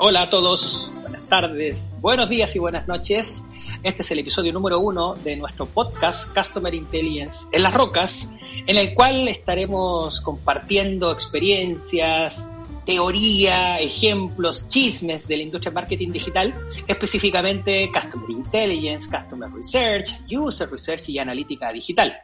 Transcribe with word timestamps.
Hola 0.00 0.22
a 0.22 0.30
todos, 0.30 0.90
buenas 1.02 1.28
tardes, 1.28 1.96
buenos 2.00 2.28
días 2.30 2.56
y 2.56 2.58
buenas 2.58 2.88
noches. 2.88 3.44
Este 3.82 4.02
es 4.02 4.10
el 4.10 4.20
episodio 4.20 4.52
número 4.52 4.80
uno 4.80 5.14
de 5.16 5.36
nuestro 5.36 5.66
podcast 5.66 6.34
Customer 6.34 6.72
Intelligence 6.72 7.48
en 7.52 7.62
las 7.62 7.74
rocas, 7.74 8.36
en 8.66 8.76
el 8.76 8.94
cual 8.94 9.28
estaremos 9.28 10.20
compartiendo 10.20 11.10
experiencias, 11.10 12.52
teoría, 12.86 13.80
ejemplos, 13.80 14.68
chismes 14.68 15.28
de 15.28 15.36
la 15.36 15.42
industria 15.42 15.72
de 15.72 15.74
marketing 15.74 16.10
digital, 16.10 16.54
específicamente 16.86 17.90
Customer 17.92 18.30
Intelligence, 18.30 19.10
Customer 19.14 19.52
Research, 19.52 20.20
User 20.30 20.70
Research 20.70 21.10
y 21.10 21.18
Analítica 21.18 21.70
Digital. 21.70 22.16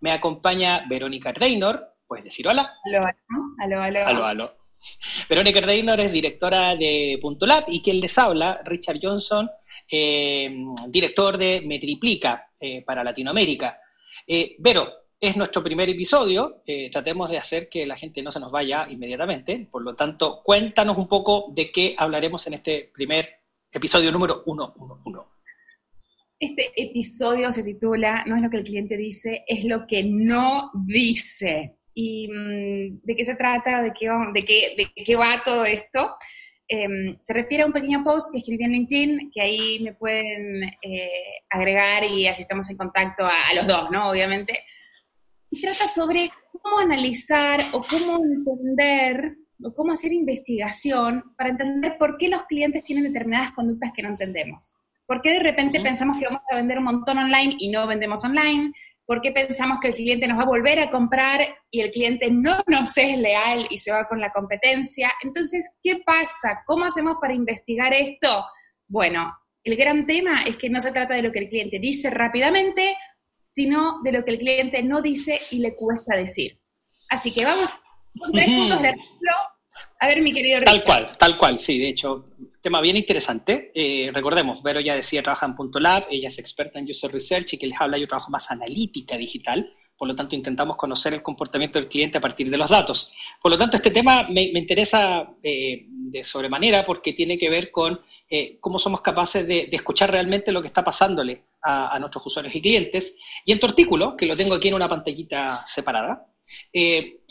Me 0.00 0.12
acompaña 0.12 0.84
Verónica 0.88 1.32
Reynor, 1.32 1.95
puedes 2.06 2.24
decir 2.24 2.46
hola. 2.48 2.74
Aló, 2.84 3.06
aló, 3.58 3.82
aló. 3.82 4.06
Aló, 4.06 4.24
aló. 4.24 4.56
Verónica 5.28 5.60
Reynor 5.60 6.00
es 6.00 6.12
directora 6.12 6.76
de 6.76 7.18
Punto 7.20 7.46
Lab 7.46 7.64
y 7.68 7.82
quien 7.82 8.00
les 8.00 8.16
habla, 8.18 8.60
Richard 8.64 8.98
Johnson, 9.02 9.48
eh, 9.90 10.50
director 10.88 11.36
de 11.36 11.62
Metriplica 11.62 12.52
eh, 12.60 12.82
para 12.82 13.02
Latinoamérica. 13.02 13.80
Eh, 14.26 14.56
Vero, 14.58 14.88
es 15.18 15.36
nuestro 15.36 15.62
primer 15.62 15.88
episodio, 15.88 16.62
tratemos 16.92 17.30
de 17.30 17.38
hacer 17.38 17.70
que 17.70 17.86
la 17.86 17.96
gente 17.96 18.22
no 18.22 18.30
se 18.30 18.38
nos 18.38 18.52
vaya 18.52 18.86
inmediatamente, 18.90 19.66
por 19.70 19.82
lo 19.82 19.94
tanto, 19.94 20.42
cuéntanos 20.44 20.98
un 20.98 21.08
poco 21.08 21.46
de 21.54 21.72
qué 21.72 21.94
hablaremos 21.96 22.46
en 22.46 22.54
este 22.54 22.90
primer 22.92 23.26
episodio 23.72 24.12
número 24.12 24.42
111. 24.44 25.30
Este 26.38 26.70
episodio 26.76 27.50
se 27.50 27.62
titula 27.62 28.24
No 28.26 28.36
es 28.36 28.42
lo 28.42 28.50
que 28.50 28.58
el 28.58 28.64
cliente 28.64 28.98
dice, 28.98 29.42
es 29.46 29.64
lo 29.64 29.86
que 29.86 30.04
no 30.04 30.70
dice 30.86 31.78
y 31.98 32.28
mm, 32.28 33.00
de 33.04 33.16
qué 33.16 33.24
se 33.24 33.36
trata, 33.36 33.80
de 33.80 33.92
qué, 33.92 34.10
de 34.34 34.44
qué, 34.44 34.92
de 34.94 35.04
qué 35.04 35.16
va 35.16 35.42
todo 35.42 35.64
esto. 35.64 36.14
Em, 36.68 37.16
se 37.22 37.32
refiere 37.32 37.62
a 37.62 37.66
un 37.66 37.72
pequeño 37.72 38.04
post 38.04 38.28
que 38.30 38.38
escribí 38.38 38.64
en 38.64 38.72
LinkedIn, 38.72 39.30
que 39.32 39.40
ahí 39.40 39.80
me 39.82 39.94
pueden 39.94 40.64
eh, 40.82 41.08
agregar 41.48 42.04
y 42.04 42.26
así 42.26 42.42
estamos 42.42 42.68
en 42.68 42.76
contacto 42.76 43.24
a, 43.24 43.54
los 43.54 43.66
dos, 43.66 43.90
¿no? 43.90 44.10
Obviamente. 44.10 44.58
Y 45.50 45.60
trata 45.62 45.86
sobre 45.86 46.30
cómo 46.52 46.80
analizar 46.80 47.60
o 47.72 47.82
cómo 47.82 48.22
entender 48.22 49.36
o 49.62 49.72
cómo 49.72 49.92
hacer 49.92 50.12
investigación 50.12 51.24
para 51.38 51.50
entender 51.50 51.96
por 51.96 52.18
qué 52.18 52.28
los 52.28 52.42
clientes 52.42 52.84
tienen 52.84 53.04
determinadas 53.04 53.52
conductas 53.52 53.92
que 53.96 54.02
no 54.02 54.10
entendemos. 54.10 54.74
¿Por 55.06 55.22
qué 55.22 55.30
de 55.30 55.40
repente 55.40 55.80
pensamos 55.80 56.18
que 56.18 56.26
vamos 56.26 56.42
a 56.50 56.56
vender 56.56 56.78
un 56.78 56.84
montón 56.84 57.16
online 57.16 57.54
y 57.58 57.70
no 57.70 57.86
vendemos 57.86 58.22
online? 58.22 58.72
¿Por 59.06 59.20
qué 59.20 59.30
pensamos 59.30 59.78
que 59.80 59.88
el 59.88 59.94
cliente 59.94 60.26
nos 60.26 60.38
va 60.38 60.42
a 60.42 60.46
volver 60.46 60.80
a 60.80 60.90
comprar 60.90 61.40
y 61.70 61.80
el 61.80 61.92
cliente 61.92 62.28
no 62.30 62.58
nos 62.66 62.96
es 62.96 63.16
leal 63.16 63.68
y 63.70 63.78
se 63.78 63.92
va 63.92 64.08
con 64.08 64.20
la 64.20 64.32
competencia? 64.32 65.12
Entonces, 65.22 65.78
¿qué 65.80 66.02
pasa? 66.04 66.62
¿Cómo 66.66 66.84
hacemos 66.84 67.16
para 67.20 67.32
investigar 67.32 67.94
esto? 67.94 68.44
Bueno, 68.88 69.32
el 69.62 69.76
gran 69.76 70.06
tema 70.06 70.42
es 70.42 70.56
que 70.56 70.68
no 70.68 70.80
se 70.80 70.90
trata 70.90 71.14
de 71.14 71.22
lo 71.22 71.30
que 71.30 71.38
el 71.38 71.48
cliente 71.48 71.78
dice 71.78 72.10
rápidamente, 72.10 72.96
sino 73.52 74.00
de 74.02 74.12
lo 74.12 74.24
que 74.24 74.32
el 74.32 74.38
cliente 74.38 74.82
no 74.82 75.00
dice 75.00 75.40
y 75.52 75.60
le 75.60 75.74
cuesta 75.76 76.16
decir. 76.16 76.60
Así 77.08 77.32
que 77.32 77.44
vamos 77.44 77.78
con 78.18 78.32
tres 78.32 78.48
puntos 78.48 78.82
de 78.82 78.88
ejemplo. 78.88 79.32
A 80.00 80.06
ver, 80.08 80.20
mi 80.22 80.32
querido 80.32 80.60
Richard. 80.60 80.74
Tal 80.74 80.84
cual, 80.84 81.16
tal 81.16 81.38
cual, 81.38 81.58
sí, 81.58 81.78
de 81.78 81.88
hecho, 81.88 82.26
tema 82.66 82.80
bien 82.80 82.96
interesante. 82.96 83.70
Eh, 83.76 84.10
recordemos, 84.12 84.60
Vero 84.60 84.80
ya 84.80 84.96
decía, 84.96 85.22
trabaja 85.22 85.46
en 85.46 85.54
Punto 85.54 85.78
Lab, 85.78 86.04
ella 86.10 86.26
es 86.26 86.40
experta 86.40 86.80
en 86.80 86.90
User 86.90 87.12
Research 87.12 87.52
y 87.52 87.58
que 87.58 87.68
les 87.68 87.80
habla, 87.80 87.96
yo 87.96 88.08
trabajo 88.08 88.32
más 88.32 88.50
analítica 88.50 89.16
digital, 89.16 89.72
por 89.96 90.08
lo 90.08 90.16
tanto 90.16 90.34
intentamos 90.34 90.76
conocer 90.76 91.14
el 91.14 91.22
comportamiento 91.22 91.78
del 91.78 91.86
cliente 91.86 92.18
a 92.18 92.20
partir 92.20 92.50
de 92.50 92.56
los 92.56 92.68
datos. 92.68 93.14
Por 93.40 93.52
lo 93.52 93.56
tanto, 93.56 93.76
este 93.76 93.92
tema 93.92 94.28
me, 94.30 94.42
interesa 94.42 95.32
eh, 95.44 95.84
de 95.86 96.24
sobremanera 96.24 96.84
porque 96.84 97.12
tiene 97.12 97.38
que 97.38 97.48
ver 97.50 97.70
con 97.70 98.00
eh, 98.28 98.58
cómo 98.58 98.80
somos 98.80 99.00
capaces 99.00 99.46
de, 99.46 99.68
escuchar 99.70 100.10
realmente 100.10 100.50
lo 100.50 100.60
que 100.60 100.66
está 100.66 100.82
pasándole 100.82 101.44
a, 101.62 101.96
nuestros 102.00 102.26
usuarios 102.26 102.52
y 102.56 102.60
clientes. 102.60 103.20
Y 103.44 103.52
en 103.52 103.60
tu 103.60 103.66
artículo, 103.66 104.16
que 104.16 104.26
lo 104.26 104.36
tengo 104.36 104.54
aquí 104.54 104.66
en 104.66 104.74
una 104.74 104.88
pantallita 104.88 105.64
separada, 105.64 106.26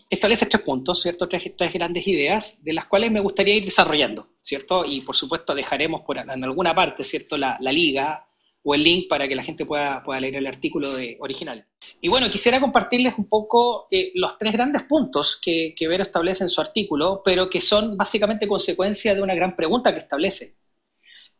establece 0.09 0.45
tres 0.45 0.61
puntos, 0.61 1.01
¿cierto? 1.01 1.27
Tres, 1.27 1.73
grandes 1.73 2.07
ideas 2.07 2.63
de 2.63 2.73
las 2.73 2.85
cuales 2.85 3.11
me 3.11 3.19
gustaría 3.19 3.55
ir 3.55 3.65
desarrollando, 3.65 4.29
¿cierto? 4.45 4.85
Y 4.85 5.01
por 5.01 5.15
supuesto 5.15 5.55
dejaremos 5.55 6.03
en 6.07 6.43
alguna 6.43 6.75
parte, 6.75 7.03
¿cierto? 7.03 7.35
La, 7.35 7.57
liga 7.59 8.27
o 8.61 8.75
el 8.75 8.83
link 8.83 9.07
para 9.09 9.27
que 9.27 9.35
la 9.35 9.41
gente 9.41 9.65
pueda, 9.65 10.03
pueda 10.03 10.19
leer 10.19 10.35
el 10.35 10.45
artículo 10.45 10.93
de, 10.93 11.17
original. 11.19 11.67
Y 11.99 12.09
bueno, 12.09 12.29
quisiera 12.29 12.59
compartirles 12.59 13.15
un 13.17 13.27
poco 13.27 13.87
eh, 13.89 14.11
los 14.13 14.37
tres 14.37 14.53
grandes 14.53 14.83
puntos 14.83 15.39
que, 15.41 15.73
que 15.75 15.87
Vero 15.87 16.03
establece 16.03 16.43
en 16.43 16.49
su 16.49 16.61
artículo, 16.61 17.21
pero 17.25 17.49
que 17.49 17.59
son 17.59 17.97
básicamente 17.97 18.47
consecuencia 18.47 19.15
de 19.15 19.21
una 19.21 19.33
gran 19.33 19.55
pregunta 19.55 19.93
que 19.93 19.99
establece. 19.99 20.55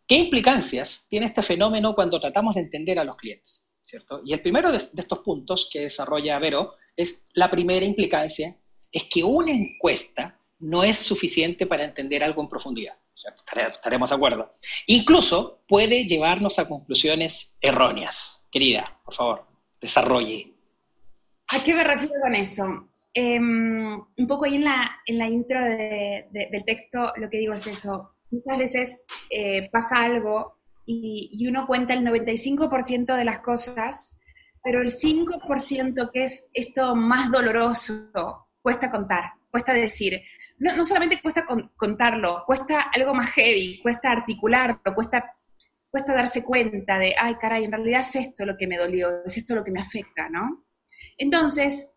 ¿Qué 0.08 0.16
implicancias 0.18 1.06
tiene 1.08 1.28
este 1.28 1.44
fenómeno 1.44 1.94
cuando 1.94 2.20
tratamos 2.20 2.56
de 2.56 2.62
entender 2.62 3.00
a 3.00 3.04
los 3.04 3.18
clientes? 3.18 3.70
¿cierto? 3.84 4.22
Y 4.26 4.34
el 4.34 4.42
primero 4.42 4.72
de, 4.72 4.78
estos 4.78 5.20
puntos 5.20 5.70
que 5.72 5.82
desarrolla 5.82 6.40
Vero 6.40 6.74
es 6.98 7.26
la 7.36 7.52
primera 7.52 7.86
implicancia, 7.86 8.58
es 8.92 9.04
que 9.04 9.24
una 9.24 9.52
encuesta 9.52 10.40
no 10.60 10.84
es 10.84 10.98
suficiente 10.98 11.66
para 11.66 11.84
entender 11.84 12.24
algo 12.24 12.42
en 12.42 12.48
profundidad. 12.48 12.94
estaremos 13.14 14.10
de 14.10 14.16
acuerdo. 14.16 14.56
Incluso 14.88 15.64
puede 15.68 16.06
llevarnos 16.06 16.60
a 16.60 16.68
conclusiones 16.68 17.58
erróneas. 17.62 18.46
Querida, 18.52 19.00
por 19.04 19.14
favor, 19.14 19.48
desarrolle. 19.82 20.54
¿A 21.50 21.64
qué 21.64 21.74
me 21.74 21.84
refiero 21.84 22.14
con 22.22 22.36
eso? 22.36 22.90
Em, 23.14 23.96
un 23.96 24.28
poco 24.28 24.46
ahí 24.46 24.56
en 24.56 24.66
la, 24.66 25.00
en 25.06 25.18
la 25.18 25.30
intro 25.30 25.64
del 25.64 26.66
texto 26.66 27.14
lo 27.16 27.30
que 27.30 27.38
digo 27.38 27.54
es 27.54 27.66
eso. 27.68 28.12
Muchas 28.32 28.58
veces 28.58 29.06
eh, 29.30 29.70
pasa 29.72 30.04
algo 30.04 30.58
y, 30.86 31.48
uno 31.48 31.66
cuenta 31.66 31.94
el 31.94 32.04
95% 32.04 33.16
de 33.16 33.26
las 33.26 33.40
cosas, 33.40 34.20
pero 34.64 34.82
el 34.82 34.92
5% 34.92 36.12
que 36.12 36.26
es 36.26 36.50
esto 36.54 36.96
más 36.96 37.32
doloroso, 37.32 38.48
cuesta 38.62 38.92
contar, 38.92 39.34
cuesta 39.50 39.74
decir. 39.74 40.22
No, 40.58 40.76
no 40.76 40.86
solamente 40.86 41.22
cuesta 41.22 41.46
contarlo, 41.76 42.44
cuesta 42.46 42.82
algo 42.94 43.14
más 43.14 43.32
heavy, 43.32 43.82
cuesta 43.82 44.12
articularlo, 44.12 44.94
cuesta, 44.94 45.36
cuesta 45.90 46.14
darse 46.14 46.44
cuenta 46.44 46.98
de, 46.98 47.14
ay, 47.20 47.36
caray, 47.36 47.66
en 47.66 47.72
realidad 47.72 48.02
es 48.02 48.16
esto 48.16 48.46
lo 48.46 48.56
que 48.56 48.68
me 48.68 48.78
dolió, 48.78 49.24
es 49.26 49.38
esto 49.38 49.54
lo 49.54 49.64
que 49.64 49.72
me 49.72 49.82
afecta, 49.82 50.30
¿no? 50.30 50.66
Entonces, 51.18 51.94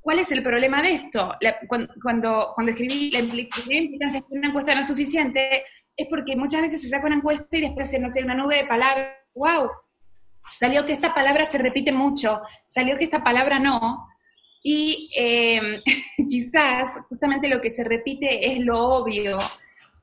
¿cuál 0.00 0.20
es 0.20 0.30
el 0.32 0.42
problema 0.42 0.80
de 0.80 0.92
esto? 0.92 1.34
cuando, 1.68 2.54
cuando, 2.56 2.70
escribí 2.70 3.10
la 3.10 3.18
implicancia 3.18 4.20
que 4.20 4.38
una 4.38 4.48
encuesta 4.48 4.74
no 4.74 4.82
es 4.82 4.88
suficiente, 4.88 5.64
es 5.96 6.06
porque 6.08 6.36
muchas 6.36 6.62
veces 6.62 6.80
se 6.80 6.88
saca 6.88 7.06
una 7.06 7.16
encuesta 7.16 7.56
y 7.56 7.62
después, 7.62 8.00
no 8.00 8.08
sé, 8.08 8.22
una 8.22 8.34
nube 8.34 8.56
de 8.56 8.66
palabras, 8.66 9.16
wow, 9.34 9.68
salió 10.50 10.86
que 10.86 10.92
esta 10.92 11.12
palabra 11.12 11.44
se 11.44 11.58
repite 11.58 11.92
mucho, 11.92 12.40
salió 12.66 12.96
que 12.96 13.04
esta 13.04 13.22
palabra 13.24 13.58
no, 13.58 14.08
y 14.70 15.10
em, 15.16 15.80
quizás 16.28 17.00
justamente 17.08 17.48
lo 17.48 17.58
que 17.62 17.70
se 17.70 17.84
repite 17.84 18.52
es 18.52 18.60
lo 18.60 18.78
obvio, 18.78 19.38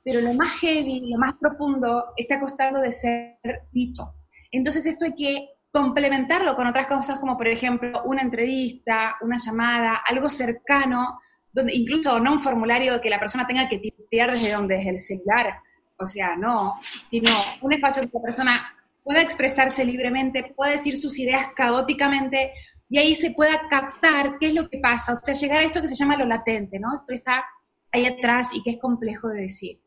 pero 0.03 0.21
lo 0.21 0.33
más 0.33 0.59
heavy, 0.59 1.07
lo 1.07 1.19
más 1.19 1.35
profundo, 1.39 2.03
está 2.17 2.39
costando 2.39 2.79
de 2.81 2.91
ser 2.91 3.37
dicho. 3.71 4.15
Entonces 4.51 4.87
esto 4.87 5.05
hay 5.05 5.13
que 5.13 5.49
complementarlo 5.71 6.55
con 6.55 6.65
otras 6.65 6.87
cosas 6.87 7.19
como 7.19 7.37
por 7.37 7.47
ejemplo 7.47 8.01
una 8.05 8.23
entrevista, 8.23 9.17
una 9.21 9.37
llamada, 9.37 10.01
algo 10.07 10.29
cercano, 10.29 11.19
donde 11.53 11.75
incluso 11.75 12.19
no 12.19 12.33
un 12.33 12.39
formulario 12.39 12.99
que 12.99 13.11
la 13.11 13.19
persona 13.19 13.45
tenga 13.45 13.69
que 13.69 13.77
tipear 13.77 14.31
desde 14.31 14.53
donde 14.53 14.81
es 14.81 14.87
el 14.87 14.99
celular, 14.99 15.59
o 15.99 16.05
sea, 16.05 16.35
no, 16.35 16.71
sino 17.11 17.29
un 17.61 17.71
espacio 17.71 18.01
donde 18.01 18.17
la 18.17 18.25
persona 18.25 18.75
pueda 19.03 19.21
expresarse 19.21 19.85
libremente, 19.85 20.49
pueda 20.55 20.71
decir 20.71 20.97
sus 20.97 21.19
ideas 21.19 21.53
caóticamente 21.55 22.51
y 22.89 22.99
ahí 22.99 23.15
se 23.15 23.31
pueda 23.31 23.67
captar 23.69 24.37
qué 24.39 24.47
es 24.47 24.53
lo 24.53 24.69
que 24.69 24.77
pasa, 24.77 25.13
o 25.13 25.15
sea, 25.15 25.33
llegar 25.33 25.59
a 25.59 25.63
esto 25.63 25.81
que 25.81 25.87
se 25.87 25.95
llama 25.95 26.17
lo 26.17 26.25
latente, 26.25 26.79
¿no? 26.79 26.93
Esto 26.93 27.13
está 27.13 27.45
ahí 27.91 28.05
atrás 28.05 28.49
y 28.53 28.61
que 28.61 28.71
es 28.71 28.77
complejo 28.79 29.29
de 29.29 29.41
decir. 29.41 29.79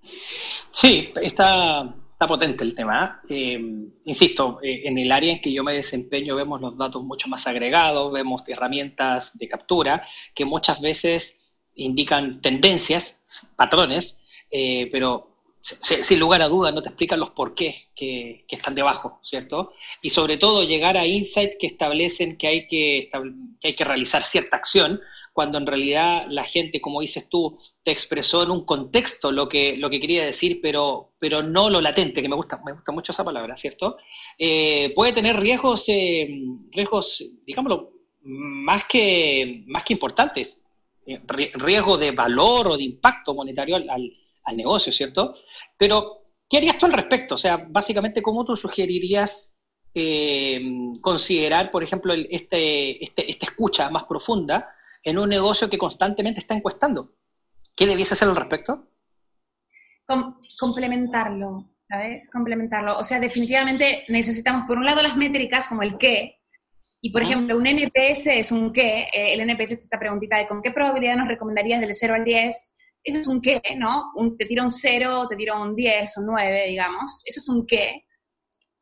Sí, 0.00 1.12
está, 1.20 1.94
está 2.12 2.26
potente 2.26 2.64
el 2.64 2.74
tema. 2.74 3.20
¿eh? 3.28 3.58
insisto, 4.04 4.60
en 4.62 4.96
el 4.96 5.12
área 5.12 5.32
en 5.32 5.40
que 5.40 5.52
yo 5.52 5.62
me 5.64 5.74
desempeño 5.74 6.36
vemos 6.36 6.60
los 6.60 6.76
datos 6.76 7.02
mucho 7.02 7.28
más 7.28 7.46
agregados, 7.46 8.12
vemos 8.12 8.42
herramientas 8.46 9.36
de 9.38 9.48
captura 9.48 10.02
que 10.34 10.44
muchas 10.44 10.80
veces 10.80 11.52
indican 11.74 12.40
tendencias, 12.40 13.20
patrones, 13.56 14.22
pero 14.90 15.37
sin 15.60 16.20
lugar 16.20 16.42
a 16.42 16.48
dudas 16.48 16.72
no 16.72 16.82
te 16.82 16.88
explican 16.88 17.20
los 17.20 17.30
porqués 17.30 17.88
que, 17.94 18.44
que 18.48 18.56
están 18.56 18.74
debajo, 18.74 19.18
¿cierto? 19.22 19.72
Y 20.02 20.10
sobre 20.10 20.36
todo 20.36 20.64
llegar 20.64 20.96
a 20.96 21.06
insights 21.06 21.56
que 21.58 21.66
establecen 21.66 22.36
que 22.36 22.46
hay 22.46 22.66
que, 22.66 23.10
que 23.60 23.68
hay 23.68 23.74
que 23.74 23.84
realizar 23.84 24.22
cierta 24.22 24.56
acción, 24.56 25.00
cuando 25.32 25.58
en 25.58 25.66
realidad 25.66 26.26
la 26.30 26.42
gente, 26.42 26.80
como 26.80 27.00
dices 27.00 27.28
tú, 27.28 27.58
te 27.84 27.92
expresó 27.92 28.42
en 28.42 28.50
un 28.50 28.64
contexto 28.64 29.30
lo 29.30 29.48
que, 29.48 29.76
lo 29.76 29.88
que 29.88 30.00
quería 30.00 30.24
decir, 30.24 30.60
pero, 30.60 31.12
pero 31.18 31.42
no 31.42 31.70
lo 31.70 31.80
latente, 31.80 32.22
que 32.22 32.28
me 32.28 32.36
gusta, 32.36 32.60
me 32.64 32.72
gusta 32.72 32.92
mucho 32.92 33.12
esa 33.12 33.24
palabra, 33.24 33.56
¿cierto? 33.56 33.98
Eh, 34.36 34.92
puede 34.94 35.12
tener 35.12 35.38
riesgos, 35.38 35.88
eh, 35.88 36.28
riesgos, 36.72 37.24
digámoslo, 37.46 37.92
más 38.22 38.84
que, 38.86 39.62
más 39.66 39.84
que 39.84 39.92
importantes, 39.92 40.58
eh, 41.06 41.20
riesgo 41.54 41.96
de 41.96 42.10
valor 42.10 42.68
o 42.68 42.76
de 42.76 42.82
impacto 42.82 43.32
monetario 43.32 43.76
al 43.76 43.88
al 43.88 44.12
negocio, 44.56 44.92
¿cierto? 44.92 45.34
Pero, 45.76 46.22
¿qué 46.48 46.58
harías 46.58 46.78
tú 46.78 46.86
al 46.86 46.92
respecto? 46.92 47.34
O 47.34 47.38
sea, 47.38 47.66
básicamente, 47.68 48.22
¿cómo 48.22 48.44
tú 48.44 48.56
sugerirías 48.56 49.58
eh, 49.94 50.60
considerar, 51.00 51.70
por 51.70 51.82
ejemplo, 51.82 52.14
este, 52.14 53.02
este, 53.02 53.30
esta 53.30 53.46
escucha 53.46 53.90
más 53.90 54.04
profunda 54.04 54.68
en 55.02 55.18
un 55.18 55.28
negocio 55.28 55.68
que 55.68 55.78
constantemente 55.78 56.40
está 56.40 56.54
encuestando? 56.54 57.14
¿Qué 57.74 57.86
debiese 57.86 58.14
hacer 58.14 58.28
al 58.28 58.36
respecto? 58.36 58.88
complementarlo, 60.58 61.68
¿sabes? 61.86 62.30
Complementarlo. 62.32 62.96
O 62.96 63.04
sea, 63.04 63.20
definitivamente 63.20 64.04
necesitamos, 64.08 64.66
por 64.66 64.78
un 64.78 64.86
lado, 64.86 65.02
las 65.02 65.18
métricas 65.18 65.68
como 65.68 65.82
el 65.82 65.98
qué, 65.98 66.38
y 67.00 67.10
por 67.10 67.22
ejemplo, 67.22 67.56
un 67.56 67.66
NPS 67.66 68.26
es 68.26 68.50
un 68.50 68.72
qué, 68.72 69.06
eh, 69.12 69.34
el 69.34 69.40
NPS 69.40 69.72
es 69.72 69.78
esta 69.78 69.98
preguntita 69.98 70.36
de 70.36 70.46
con 70.46 70.62
qué 70.62 70.72
probabilidad 70.72 71.16
nos 71.16 71.28
recomendarías 71.28 71.80
del 71.80 71.94
0 71.94 72.14
al 72.14 72.24
10 72.24 72.76
eso 73.08 73.20
es 73.20 73.28
un 73.28 73.40
qué, 73.40 73.60
¿no? 73.76 74.12
te 74.38 74.46
tira 74.46 74.62
un 74.62 74.70
0, 74.70 75.26
te 75.28 75.36
tira 75.36 75.60
un 75.60 75.74
10, 75.74 76.16
un 76.18 76.26
9, 76.26 76.66
digamos. 76.68 77.22
Eso 77.24 77.40
es 77.40 77.48
un 77.48 77.66
qué. 77.66 78.04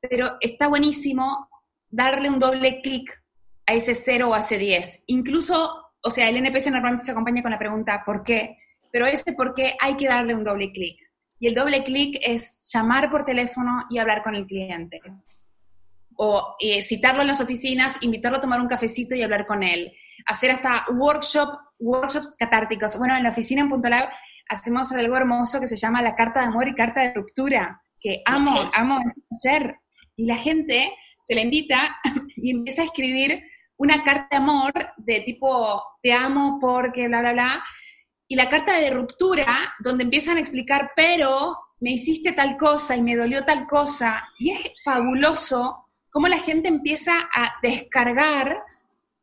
Pero 0.01 0.37
está 0.41 0.69
buenísimo 0.69 1.49
darle 1.89 2.29
un 2.29 2.39
doble 2.39 2.81
clic 2.83 3.23
a 3.67 3.75
ese 3.75 3.95
0 3.95 4.31
o 4.31 4.35
a 4.35 4.39
ese 4.39 4.59
10. 4.59 5.05
Incluso, 5.09 5.93
o 6.01 6.11
sea, 6.11 6.29
el 6.29 6.37
NPS 6.37 6.71
normalmente 6.71 7.05
se 7.05 7.13
acompaña 7.13 7.43
con 7.43 7.51
la 7.51 7.59
pregunta 7.59 8.03
¿por 8.05 8.23
qué? 8.23 8.59
Pero 8.93 9.07
ese 9.07 9.33
por 9.33 9.55
qué 9.55 9.77
hay 9.81 9.97
que 9.97 10.09
darle 10.09 10.35
un 10.35 10.45
doble 10.45 10.73
clic. 10.73 10.99
Y 11.39 11.49
el 11.49 11.55
doble 11.55 11.85
clic 11.85 12.19
es 12.23 12.61
llamar 12.73 13.11
por 13.11 13.25
teléfono 13.25 13.85
y 13.91 13.99
hablar 13.99 14.23
con 14.23 14.35
el 14.35 14.47
cliente. 14.47 15.01
O 16.17 16.57
eh, 16.61 16.81
citarlo 16.83 17.21
en 17.21 17.27
las 17.27 17.41
oficinas, 17.41 17.99
invitarlo 18.01 18.39
a 18.39 18.41
tomar 18.41 18.61
un 18.61 18.69
cafecito 18.69 19.15
y 19.15 19.23
hablar 19.23 19.47
con 19.47 19.63
él. 19.63 19.93
Hacer 20.27 20.51
hasta 20.51 20.87
workshop 20.95 21.51
workshops 21.79 22.37
catárticos. 22.39 22.99
Bueno, 22.99 23.17
en 23.17 23.23
la 23.23 23.31
oficina 23.31 23.63
en 23.63 23.69
Punto 23.69 23.89
Lab 23.89 24.09
hacemos 24.49 24.93
algo 24.93 25.17
hermoso 25.17 25.61
que 25.61 25.67
se 25.67 25.77
llama 25.77 26.03
la 26.03 26.15
carta 26.15 26.41
de 26.41 26.47
amor 26.47 26.69
y 26.69 26.75
carta 26.75 27.03
de 27.03 27.15
ruptura, 27.15 27.83
que 27.99 28.23
amo, 28.25 28.71
amo 28.75 29.01
hacer. 29.37 29.77
Y 30.17 30.27
la 30.27 30.37
gente 30.37 30.93
se 31.23 31.35
la 31.35 31.43
invita 31.43 31.97
y 32.37 32.51
empieza 32.51 32.83
a 32.83 32.87
escribir 32.87 33.43
una 33.79 34.03
carta 34.03 34.29
de 34.31 34.37
amor 34.37 34.73
de 34.97 35.21
tipo, 35.21 35.83
te 36.03 36.13
amo 36.13 36.59
porque 36.61 37.09
bla, 37.09 37.21
bla, 37.21 37.33
bla. 37.33 37.65
Y 38.29 38.37
la 38.37 38.49
carta 38.49 38.79
de 38.81 38.91
ruptura, 38.91 39.75
donde 39.81 40.05
empiezan 40.05 40.37
a 40.37 40.41
explicar, 40.41 40.93
pero 40.97 41.57
me 41.81 41.93
hiciste 41.93 42.33
tal 42.33 42.57
cosa 42.57 42.97
y 42.97 43.03
me 43.03 43.17
dolió 43.17 43.45
tal 43.45 43.67
cosa. 43.67 44.25
Y 44.39 44.51
es 44.51 44.73
fabuloso 44.85 45.87
cómo 46.11 46.29
la 46.29 46.39
gente 46.39 46.69
empieza 46.69 47.13
a 47.35 47.53
descargar 47.63 48.63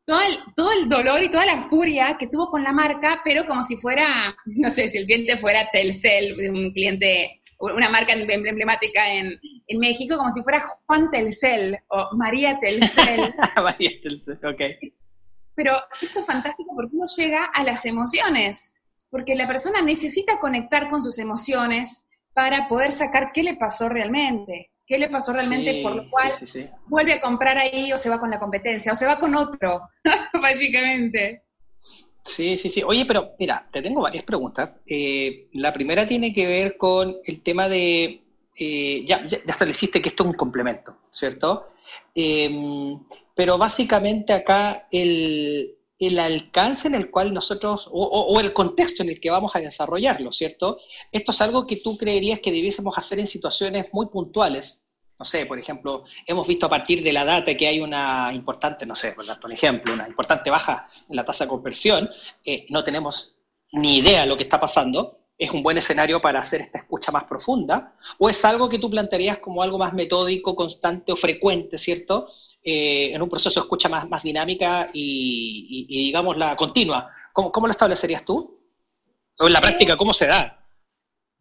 todo 0.06 0.20
el, 0.20 0.38
todo 0.54 0.72
el 0.72 0.88
dolor 0.88 1.22
y 1.22 1.30
toda 1.30 1.46
la 1.46 1.68
furia 1.68 2.16
que 2.18 2.26
tuvo 2.26 2.46
con 2.46 2.62
la 2.62 2.72
marca, 2.72 3.22
pero 3.24 3.46
como 3.46 3.62
si 3.62 3.76
fuera, 3.76 4.34
no 4.46 4.70
sé, 4.70 4.88
si 4.88 4.98
el 4.98 5.06
cliente 5.06 5.36
fuera 5.36 5.68
Telcel, 5.72 6.50
un 6.50 6.72
cliente, 6.72 7.42
una 7.58 7.88
marca 7.88 8.12
emblemática 8.12 9.12
en, 9.14 9.38
en 9.66 9.78
México, 9.78 10.16
como 10.16 10.30
si 10.30 10.42
fuera 10.42 10.62
Juan 10.86 11.10
Telcel 11.10 11.78
o 11.88 12.16
María 12.16 12.58
Telcel. 12.60 13.34
María 13.56 13.90
Telcel, 14.02 14.38
ok. 14.44 14.60
Pero 15.54 15.72
eso 16.02 16.20
es 16.20 16.26
fantástico 16.26 16.72
porque 16.74 16.96
uno 16.96 17.06
llega 17.16 17.44
a 17.44 17.62
las 17.62 17.86
emociones, 17.86 18.74
porque 19.08 19.36
la 19.36 19.46
persona 19.46 19.82
necesita 19.82 20.40
conectar 20.40 20.90
con 20.90 21.02
sus 21.02 21.18
emociones 21.18 22.08
para 22.34 22.68
poder 22.68 22.90
sacar 22.90 23.30
qué 23.32 23.44
le 23.44 23.54
pasó 23.54 23.88
realmente 23.88 24.73
qué 24.86 24.98
le 24.98 25.08
pasó 25.08 25.32
realmente, 25.32 25.82
por 25.82 25.96
lo 25.96 26.08
cual 26.10 26.32
vuelve 26.88 27.14
a 27.14 27.20
comprar 27.20 27.58
ahí 27.58 27.92
o 27.92 27.98
se 27.98 28.10
va 28.10 28.18
con 28.18 28.30
la 28.30 28.38
competencia 28.38 28.92
o 28.92 28.94
se 28.94 29.06
va 29.06 29.18
con 29.18 29.34
otro, 29.34 29.88
básicamente. 30.40 31.42
Sí, 32.24 32.56
sí, 32.56 32.70
sí. 32.70 32.82
Oye, 32.86 33.04
pero 33.04 33.32
mira, 33.38 33.68
te 33.70 33.82
tengo 33.82 34.00
varias 34.00 34.24
preguntas. 34.24 34.70
Eh, 34.86 35.48
la 35.52 35.72
primera 35.72 36.06
tiene 36.06 36.32
que 36.32 36.46
ver 36.46 36.76
con 36.76 37.16
el 37.24 37.42
tema 37.42 37.68
de, 37.68 38.22
eh, 38.56 39.04
ya, 39.04 39.26
ya, 39.26 39.38
estableciste 39.46 40.00
que 40.00 40.08
esto 40.08 40.22
es 40.22 40.30
un 40.30 40.36
complemento, 40.36 40.96
¿cierto? 41.10 41.66
Em, 42.14 42.98
pero 43.34 43.58
básicamente 43.58 44.32
acá 44.32 44.86
el, 44.90 45.76
el 45.98 46.18
alcance 46.18 46.88
en 46.88 46.94
el 46.94 47.10
cual 47.10 47.32
nosotros, 47.32 47.88
o, 47.92 48.40
el 48.40 48.52
contexto 48.52 49.02
en 49.02 49.10
el 49.10 49.20
que 49.20 49.30
vamos 49.30 49.54
a 49.54 49.60
desarrollarlo, 49.60 50.32
¿cierto? 50.32 50.78
Esto 51.12 51.32
es 51.32 51.40
algo 51.40 51.66
que 51.66 51.76
tú 51.76 51.96
creerías 51.96 52.40
que 52.40 52.50
debiésemos 52.50 52.98
hacer 52.98 53.20
en 53.20 53.26
situaciones 53.26 53.86
muy 53.92 54.06
puntuales. 54.06 54.82
No 55.18 55.24
sé, 55.24 55.46
por 55.46 55.58
ejemplo, 55.58 56.04
hemos 56.26 56.48
visto 56.48 56.66
a 56.66 56.68
partir 56.68 57.02
de 57.04 57.12
la 57.12 57.24
data 57.24 57.56
que 57.56 57.68
hay 57.68 57.80
una 57.80 58.32
importante, 58.34 58.84
no 58.84 58.96
sé, 58.96 59.14
por 59.40 59.52
ejemplo, 59.52 59.94
una 59.94 60.08
importante 60.08 60.50
baja 60.50 60.88
en 61.08 61.14
la 61.14 61.24
tasa 61.24 61.44
de 61.44 61.50
conversión, 61.50 62.10
eh, 62.44 62.66
no 62.70 62.82
tenemos 62.82 63.36
ni 63.70 63.98
idea 63.98 64.22
de 64.22 64.26
lo 64.26 64.36
que 64.36 64.42
está 64.42 64.58
pasando, 64.58 65.23
es 65.36 65.50
un 65.50 65.62
buen 65.62 65.76
escenario 65.76 66.20
para 66.20 66.40
hacer 66.40 66.60
esta 66.60 66.78
escucha 66.78 67.10
más 67.10 67.24
profunda, 67.24 67.94
o 68.18 68.28
es 68.28 68.44
algo 68.44 68.68
que 68.68 68.78
tú 68.78 68.88
plantearías 68.88 69.38
como 69.38 69.62
algo 69.62 69.78
más 69.78 69.92
metódico, 69.92 70.54
constante 70.54 71.12
o 71.12 71.16
frecuente, 71.16 71.76
¿cierto? 71.76 72.28
Eh, 72.62 73.12
en 73.12 73.20
un 73.20 73.28
proceso 73.28 73.60
de 73.60 73.64
escucha 73.64 73.88
más, 73.88 74.08
más 74.08 74.22
dinámica 74.22 74.86
y, 74.94 75.86
digamos, 75.88 76.36
la 76.36 76.54
continua. 76.54 77.10
¿Cómo, 77.32 77.50
¿Cómo, 77.50 77.66
lo 77.66 77.72
establecerías 77.72 78.24
tú? 78.24 78.60
O 79.40 79.46
en 79.46 79.52
la 79.52 79.60
práctica, 79.60 79.96
¿cómo 79.96 80.14
se 80.14 80.26
da? 80.26 80.64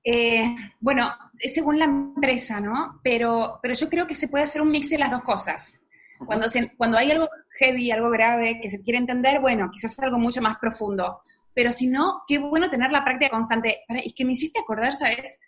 Eh, 0.03 0.55
bueno, 0.81 1.13
es 1.39 1.53
según 1.53 1.77
la 1.77 1.85
empresa, 1.85 2.59
¿no? 2.59 2.99
Pero, 3.03 3.59
pero 3.61 3.75
yo 3.75 3.89
creo 3.89 4.07
que 4.07 4.15
se 4.15 4.27
puede 4.27 4.43
hacer 4.43 4.61
un 4.61 4.71
mix 4.71 4.89
de 4.89 4.97
las 4.97 5.11
dos 5.11 5.21
cosas. 5.21 5.87
Cuando, 6.25 6.47
cuando 6.77 6.97
hay 6.97 7.11
algo 7.11 7.29
heavy, 7.59 7.91
algo 7.91 8.09
grave 8.09 8.59
que 8.61 8.69
se 8.69 8.81
quiere 8.81 8.97
entender, 8.97 9.39
bueno, 9.39 9.69
quizás 9.71 9.97
algo 9.99 10.17
mucho 10.17 10.41
más 10.41 10.57
profundo 10.57 11.19
pero 11.53 11.71
si 11.71 11.87
no, 11.87 12.23
qué 12.27 12.37
bueno 12.37 12.69
tener 12.69 12.91
la 12.91 13.03
práctica 13.03 13.31
constante. 13.31 13.81
Y 14.03 14.13
que 14.13 14.25
me 14.25 14.33
hiciste 14.33 14.59
acordar, 14.59 14.93
¿sabes? 14.93 15.39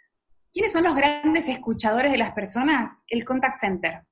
¿Quiénes 0.51 0.71
son 0.71 0.83
los 0.83 0.95
grandes 0.95 1.49
escuchadores 1.49 2.11
de 2.11 2.17
las 2.17 2.31
personas? 2.31 3.03
El 3.07 3.25
contact 3.25 3.55
center. 3.55 4.03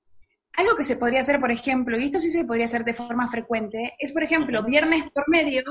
Algo 0.55 0.75
que 0.75 0.83
se 0.83 0.97
podría 0.97 1.21
hacer, 1.21 1.39
por 1.39 1.51
ejemplo, 1.51 1.97
y 1.97 2.05
esto 2.05 2.19
sí 2.19 2.29
se 2.29 2.45
podría 2.45 2.65
hacer 2.65 2.83
de 2.83 2.93
forma 2.93 3.27
frecuente, 3.27 3.95
es, 3.97 4.11
por 4.11 4.23
ejemplo, 4.23 4.63
viernes 4.63 5.09
por 5.11 5.27
medio, 5.27 5.63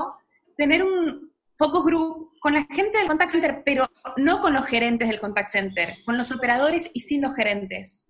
tener 0.57 0.83
un 0.83 1.31
focus 1.57 1.85
group 1.85 2.31
con 2.39 2.53
la 2.53 2.65
gente 2.65 2.97
del 2.97 3.07
contact 3.07 3.31
center, 3.31 3.61
pero 3.63 3.87
no 4.17 4.41
con 4.41 4.53
los 4.53 4.65
gerentes 4.65 5.07
del 5.07 5.19
contact 5.19 5.47
center, 5.47 5.93
con 6.05 6.17
los 6.17 6.31
operadores 6.31 6.89
y 6.93 7.01
sin 7.01 7.21
los 7.21 7.35
gerentes. 7.35 8.07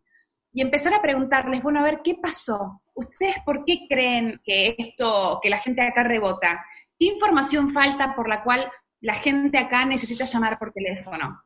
Y 0.54 0.62
empezar 0.62 0.94
a 0.94 1.02
preguntarles, 1.02 1.62
bueno, 1.62 1.80
a 1.80 1.84
ver, 1.84 2.02
¿qué 2.04 2.16
pasó? 2.16 2.82
¿Ustedes 2.94 3.36
por 3.46 3.66
qué 3.66 3.80
creen 3.90 4.40
que 4.44 4.76
esto, 4.78 5.40
que 5.42 5.50
la 5.50 5.58
gente 5.58 5.82
acá 5.82 6.04
rebota? 6.04 6.64
¿Qué 7.04 7.10
información 7.10 7.70
falta 7.70 8.16
por 8.16 8.30
la 8.30 8.46
cual 8.46 8.72
la 9.02 9.16
gente 9.16 9.58
acá 9.58 9.84
necesita 9.84 10.24
llamar 10.24 10.58
por 10.58 10.72
teléfono? 10.72 11.38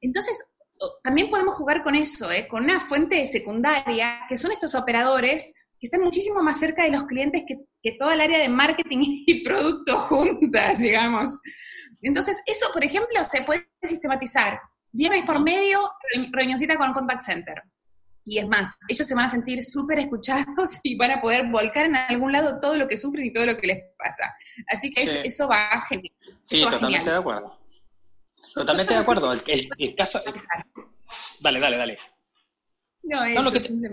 Entonces, 0.00 0.54
también 1.02 1.30
podemos 1.30 1.56
jugar 1.56 1.82
con 1.82 1.96
eso, 1.96 2.30
¿eh? 2.30 2.46
con 2.46 2.62
una 2.62 2.78
fuente 2.78 3.26
secundaria, 3.26 4.20
que 4.28 4.36
son 4.36 4.52
estos 4.52 4.76
operadores 4.76 5.52
que 5.80 5.88
están 5.88 6.02
muchísimo 6.02 6.44
más 6.44 6.60
cerca 6.60 6.84
de 6.84 6.90
los 6.90 7.06
clientes 7.06 7.42
que, 7.44 7.56
que 7.82 7.96
toda 7.98 8.14
el 8.14 8.20
área 8.20 8.38
de 8.38 8.48
marketing 8.48 8.98
y 9.26 9.42
producto 9.42 9.98
juntas, 10.02 10.78
digamos. 10.78 11.40
Entonces, 12.02 12.40
eso, 12.46 12.68
por 12.72 12.84
ejemplo, 12.84 13.24
se 13.24 13.42
puede 13.42 13.68
sistematizar. 13.82 14.60
Viernes 14.92 15.24
por 15.24 15.42
medio, 15.42 15.90
reunioncita 16.30 16.76
con 16.76 16.92
Contact 16.92 17.22
Center. 17.22 17.60
Y 18.30 18.38
es 18.38 18.46
más, 18.46 18.76
ellos 18.86 19.04
se 19.04 19.14
van 19.16 19.24
a 19.24 19.28
sentir 19.28 19.60
súper 19.60 19.98
escuchados 19.98 20.78
y 20.84 20.94
van 20.96 21.10
a 21.10 21.20
poder 21.20 21.48
volcar 21.48 21.86
en 21.86 21.96
algún 21.96 22.30
lado 22.30 22.60
todo 22.60 22.76
lo 22.76 22.86
que 22.86 22.96
sufren 22.96 23.26
y 23.26 23.32
todo 23.32 23.44
lo 23.44 23.56
que 23.56 23.66
les 23.66 23.82
pasa. 23.98 24.32
Así 24.68 24.92
que 24.92 25.02
eso 25.24 25.48
va 25.48 25.82
genial. 25.88 26.14
Sí, 26.40 26.62
totalmente 26.62 27.10
de 27.10 27.16
acuerdo. 27.16 27.58
Totalmente 28.54 28.94
de 28.94 29.00
acuerdo. 29.00 29.32
El, 29.32 29.68
el, 29.78 29.94
caso. 29.96 30.20
Dale, 31.40 31.58
dale, 31.58 31.76
dale. 31.76 31.98
No, 33.02 33.24
eso, 33.24 33.42
no, 33.42 33.50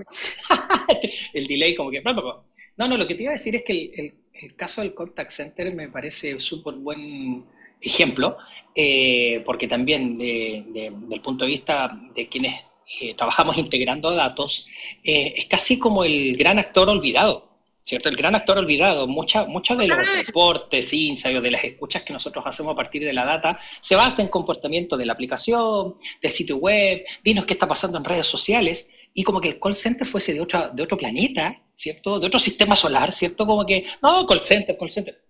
el 1.33 1.47
delay, 1.47 1.75
como 1.75 1.89
que. 1.89 2.03
No, 2.03 2.87
no, 2.87 2.95
lo 2.95 3.07
que 3.07 3.15
te 3.15 3.23
iba 3.23 3.31
a 3.31 3.33
decir 3.33 3.55
es 3.55 3.63
que 3.63 3.91
el, 3.95 4.13
el 4.33 4.55
caso 4.55 4.81
del 4.81 4.93
contact 4.93 5.31
center 5.31 5.73
me 5.73 5.89
parece 5.89 6.39
súper 6.39 6.75
buen 6.75 7.43
ejemplo, 7.81 8.37
eh, 8.75 9.41
porque 9.45 9.67
también 9.67 10.15
de, 10.15 10.63
del 11.07 11.21
punto 11.21 11.45
de 11.45 11.51
vista 11.51 11.89
de 12.13 12.27
quienes 12.27 12.61
eh, 13.01 13.13
trabajamos 13.15 13.57
integrando 13.57 14.11
datos, 14.11 14.67
eh, 15.03 15.33
es 15.35 15.45
casi 15.45 15.79
como 15.79 16.03
el 16.03 16.35
gran 16.37 16.59
actor 16.59 16.89
olvidado. 16.89 17.47
¿cierto? 17.87 18.09
El 18.09 18.17
gran 18.17 18.35
actor 18.35 18.57
olvidado. 18.57 19.07
Muchos 19.07 19.47
mucha 19.47 19.73
de 19.75 19.87
los 19.87 19.97
reportes, 19.97 20.91
ensayos, 20.91 21.41
de 21.41 21.51
las 21.51 21.63
escuchas 21.63 22.03
que 22.03 22.11
nosotros 22.11 22.43
hacemos 22.45 22.73
a 22.73 22.75
partir 22.75 23.03
de 23.03 23.13
la 23.13 23.23
data 23.23 23.57
se 23.79 23.95
basa 23.95 24.21
en 24.21 24.27
comportamiento 24.27 24.97
de 24.97 25.05
la 25.05 25.13
aplicación, 25.13 25.95
del 26.21 26.31
sitio 26.31 26.57
web, 26.57 27.05
dinos 27.23 27.45
qué 27.45 27.53
está 27.53 27.65
pasando 27.65 27.97
en 27.97 28.03
redes 28.03 28.27
sociales, 28.27 28.89
y 29.13 29.23
como 29.23 29.39
que 29.39 29.47
el 29.47 29.59
call 29.59 29.73
center 29.73 30.05
fuese 30.05 30.33
de, 30.33 30.41
otra, 30.41 30.69
de 30.69 30.83
otro 30.83 30.97
planeta, 30.97 31.55
¿cierto? 31.75 32.19
De 32.19 32.27
otro 32.27 32.41
sistema 32.41 32.75
solar, 32.75 33.11
¿cierto? 33.13 33.47
Como 33.47 33.63
que, 33.63 33.85
no, 34.01 34.25
call 34.25 34.41
center, 34.41 34.77
call 34.77 34.91
center. 34.91 35.23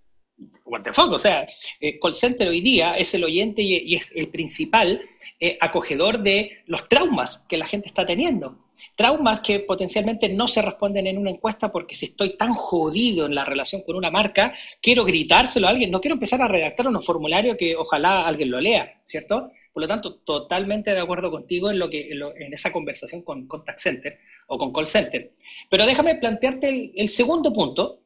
What 0.65 0.81
the 0.81 0.93
fuck? 0.93 1.11
O 1.11 1.19
sea, 1.19 1.47
eh, 1.79 1.99
call 1.99 2.13
center 2.13 2.47
hoy 2.47 2.61
día 2.61 2.97
es 2.97 3.13
el 3.13 3.23
oyente 3.23 3.61
y, 3.61 3.93
es 3.93 4.11
el 4.15 4.29
principal 4.29 5.01
eh, 5.39 5.57
acogedor 5.61 6.23
de 6.23 6.63
los 6.65 6.89
traumas 6.89 7.45
que 7.47 7.57
la 7.57 7.67
gente 7.67 7.87
está 7.87 8.05
teniendo. 8.05 8.57
Traumas 8.95 9.39
que 9.39 9.59
potencialmente 9.59 10.29
no 10.29 10.47
se 10.47 10.61
responden 10.61 11.07
en 11.07 11.17
una 11.17 11.31
encuesta 11.31 11.71
porque 11.71 11.95
si 11.95 12.07
estoy 12.07 12.35
tan 12.37 12.53
jodido 12.53 13.25
en 13.25 13.35
la 13.35 13.45
relación 13.45 13.81
con 13.81 13.95
una 13.95 14.11
marca, 14.11 14.53
quiero 14.81 15.03
gritárselo 15.03 15.67
a 15.67 15.71
alguien, 15.71 15.91
no 15.91 16.01
quiero 16.01 16.15
empezar 16.15 16.41
a 16.41 16.47
redactar 16.47 16.87
un 16.87 17.01
formulario 17.01 17.57
que 17.57 17.75
ojalá 17.75 18.27
alguien 18.27 18.51
lo 18.51 18.59
lea, 18.59 18.99
¿cierto? 19.03 19.51
Por 19.77 19.83
lo 19.83 19.87
tanto, 19.87 20.15
totalmente 20.15 20.89
de 20.89 20.99
acuerdo 20.99 21.29
contigo 21.29 21.69
en, 21.69 21.77
lo 21.77 21.87
que, 21.87 22.09
en, 22.09 22.51
esa 22.51 22.71
conversación 22.71 23.21
con 23.21 23.47
Contact 23.47 23.77
Center 23.77 24.19
o 24.47 24.57
con 24.57 24.73
Call 24.73 24.87
Center. 24.87 25.35
Pero 25.69 25.85
déjame 25.85 26.15
plantearte 26.15 26.93
el, 26.95 27.07
segundo 27.07 27.53
punto, 27.53 28.01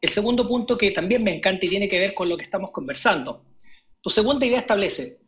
el 0.00 0.08
segundo 0.08 0.46
punto 0.46 0.78
que 0.78 0.92
también 0.92 1.24
me 1.24 1.34
encanta 1.34 1.66
y 1.66 1.68
tiene 1.68 1.88
que 1.88 1.98
ver 1.98 2.14
con 2.14 2.28
lo 2.28 2.36
que 2.36 2.44
estamos 2.44 2.70
conversando. 2.70 3.44
Tu 4.00 4.08
segunda 4.08 4.46
idea 4.46 4.60
establece, 4.60 5.18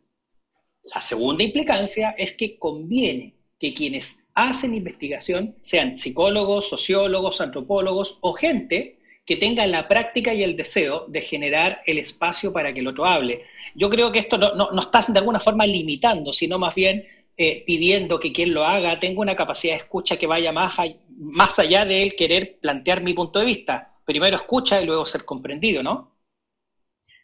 la 0.83 1.01
segunda 1.01 1.43
implicancia 1.43 2.13
es 2.17 2.33
que 2.33 2.57
conviene 2.57 3.35
que 3.59 3.73
quienes 3.73 4.25
hacen 4.33 4.75
investigación 4.75 5.55
sean 5.61 5.95
psicólogos, 5.95 6.69
sociólogos, 6.69 7.39
antropólogos 7.39 8.17
o 8.21 8.33
gente 8.33 8.99
que 9.25 9.37
tenga 9.37 9.65
la 9.65 9.87
práctica 9.87 10.33
y 10.33 10.43
el 10.43 10.57
deseo 10.57 11.05
de 11.07 11.21
generar 11.21 11.79
el 11.85 11.97
espacio 11.97 12.51
para 12.51 12.73
que 12.73 12.81
el 12.81 12.87
otro 12.87 13.05
hable. 13.05 13.43
Yo 13.73 13.89
creo 13.89 14.11
que 14.11 14.19
esto 14.19 14.37
no, 14.37 14.53
no, 14.53 14.81
está 14.81 15.05
de 15.07 15.19
alguna 15.19 15.39
forma 15.39 15.65
limitando, 15.65 16.33
sino 16.33 16.59
más 16.59 16.75
bien 16.75 17.05
eh, 17.37 17.63
pidiendo 17.65 18.19
que 18.19 18.33
quien 18.33 18.53
lo 18.53 18.65
haga 18.65 18.99
tenga 18.99 19.21
una 19.21 19.35
capacidad 19.35 19.73
de 19.73 19.77
escucha 19.77 20.17
que 20.17 20.27
vaya 20.27 20.51
más, 20.51 20.75
más 21.17 21.57
allá 21.57 21.85
de 21.85 22.03
él 22.03 22.15
querer 22.17 22.59
plantear 22.59 23.01
mi 23.01 23.13
punto 23.13 23.39
de 23.39 23.45
vista. 23.45 23.93
Primero 24.03 24.35
escucha 24.35 24.81
y 24.81 24.85
luego 24.85 25.05
ser 25.05 25.23
comprendido, 25.23 25.81
¿no? 25.81 26.12